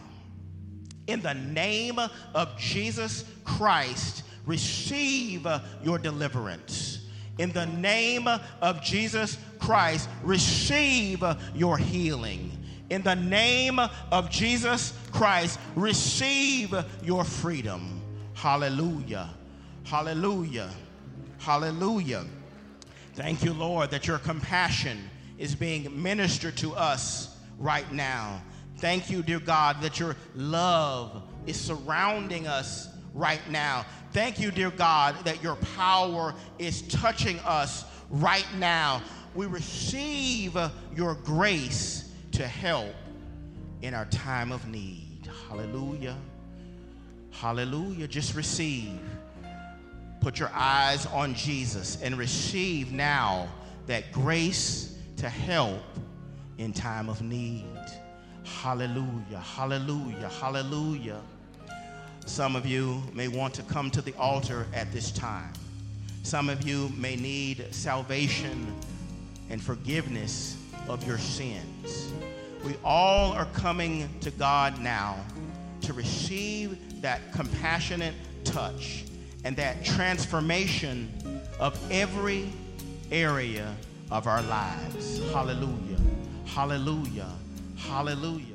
In 1.07 1.21
the 1.21 1.35
name 1.35 1.99
of 2.35 2.59
Jesus 2.59 3.25
Christ, 3.45 4.25
receive 4.47 5.47
your 5.83 5.99
deliverance. 5.99 7.07
In 7.39 7.53
the 7.53 7.67
name 7.67 8.29
of 8.63 8.83
Jesus 8.83 9.37
Christ, 9.59 10.09
receive 10.23 11.23
your 11.55 11.77
healing. 11.77 12.57
In 12.91 13.03
the 13.03 13.17
name 13.17 13.79
of 14.13 14.31
Jesus 14.31 14.93
Christ, 15.13 15.59
receive 15.75 16.75
your 17.03 17.25
freedom. 17.25 18.01
Hallelujah. 18.35 19.31
Hallelujah. 19.85 20.71
Hallelujah. 21.39 22.25
Thank 23.15 23.45
you, 23.45 23.53
Lord, 23.53 23.91
that 23.91 24.07
your 24.07 24.19
compassion 24.19 24.99
is 25.39 25.55
being 25.55 26.03
ministered 26.03 26.57
to 26.59 26.75
us 26.75 27.37
right 27.59 27.91
now. 27.93 28.43
Thank 28.79 29.11
you, 29.11 29.23
dear 29.23 29.39
God, 29.39 29.81
that 29.83 30.01
your 30.01 30.17
love 30.35 31.23
is 31.47 31.61
surrounding 31.61 32.47
us 32.47 32.89
right 33.13 33.41
now. 33.51 33.87
Thank 34.13 34.41
you, 34.41 34.51
dear 34.51 34.71
God, 34.71 35.17
that 35.25 35.43
your 35.43 35.57
power 35.77 36.35
is 36.59 36.83
touching 36.83 37.39
us 37.41 37.85
right 38.11 38.47
now. 38.57 39.03
We 39.35 39.47
receive 39.47 40.57
your 40.97 41.15
grace 41.15 42.11
to 42.33 42.47
help 42.47 42.95
in 43.83 43.95
our 43.95 44.07
time 44.07 44.51
of 44.51 44.67
need. 44.67 45.29
Hallelujah. 45.49 46.17
Hallelujah. 47.31 48.09
Just 48.09 48.35
receive. 48.35 49.01
Put 50.25 50.39
your 50.39 50.51
eyes 50.55 51.05
on 51.05 51.35
Jesus 51.35 51.99
and 52.01 52.17
receive 52.17 52.91
now 52.93 53.47
that 53.87 54.11
grace 54.11 54.97
to 55.19 55.29
help 55.29 55.83
in 56.57 56.73
time 56.73 57.11
of 57.11 57.21
need. 57.21 57.67
Hallelujah. 58.43 59.39
Hallelujah. 59.39 60.31
Hallelujah. 60.41 61.21
Some 62.25 62.57
of 62.57 62.65
you 62.65 63.03
may 63.13 63.29
want 63.29 63.53
to 63.53 63.63
come 63.65 63.91
to 63.91 64.01
the 64.01 64.15
altar 64.17 64.67
at 64.73 64.91
this 64.93 65.13
time. 65.13 65.53
Some 66.23 66.49
of 66.49 66.67
you 66.67 66.91
may 66.97 67.17
need 67.17 67.67
salvation 67.71 68.75
and 69.51 69.63
forgiveness 69.63 70.57
of 70.89 71.07
your 71.07 71.19
sins. 71.19 72.15
We 72.65 72.77
all 72.83 73.33
are 73.33 73.49
coming 73.53 74.09
to 74.21 74.31
God 74.31 74.81
now 74.81 75.23
to 75.83 75.93
receive 75.93 77.03
that 77.03 77.31
compassionate 77.35 78.15
touch 78.43 79.05
and 79.45 79.57
that 79.57 79.85
transformation 79.85 81.13
of 81.61 81.79
every 81.91 82.51
area 83.13 83.75
of 84.11 84.27
our 84.27 84.43
lives. 84.43 85.21
Hallelujah. 85.33 85.99
Hallelujah. 86.47 87.33
Hallelujah. 87.77 88.54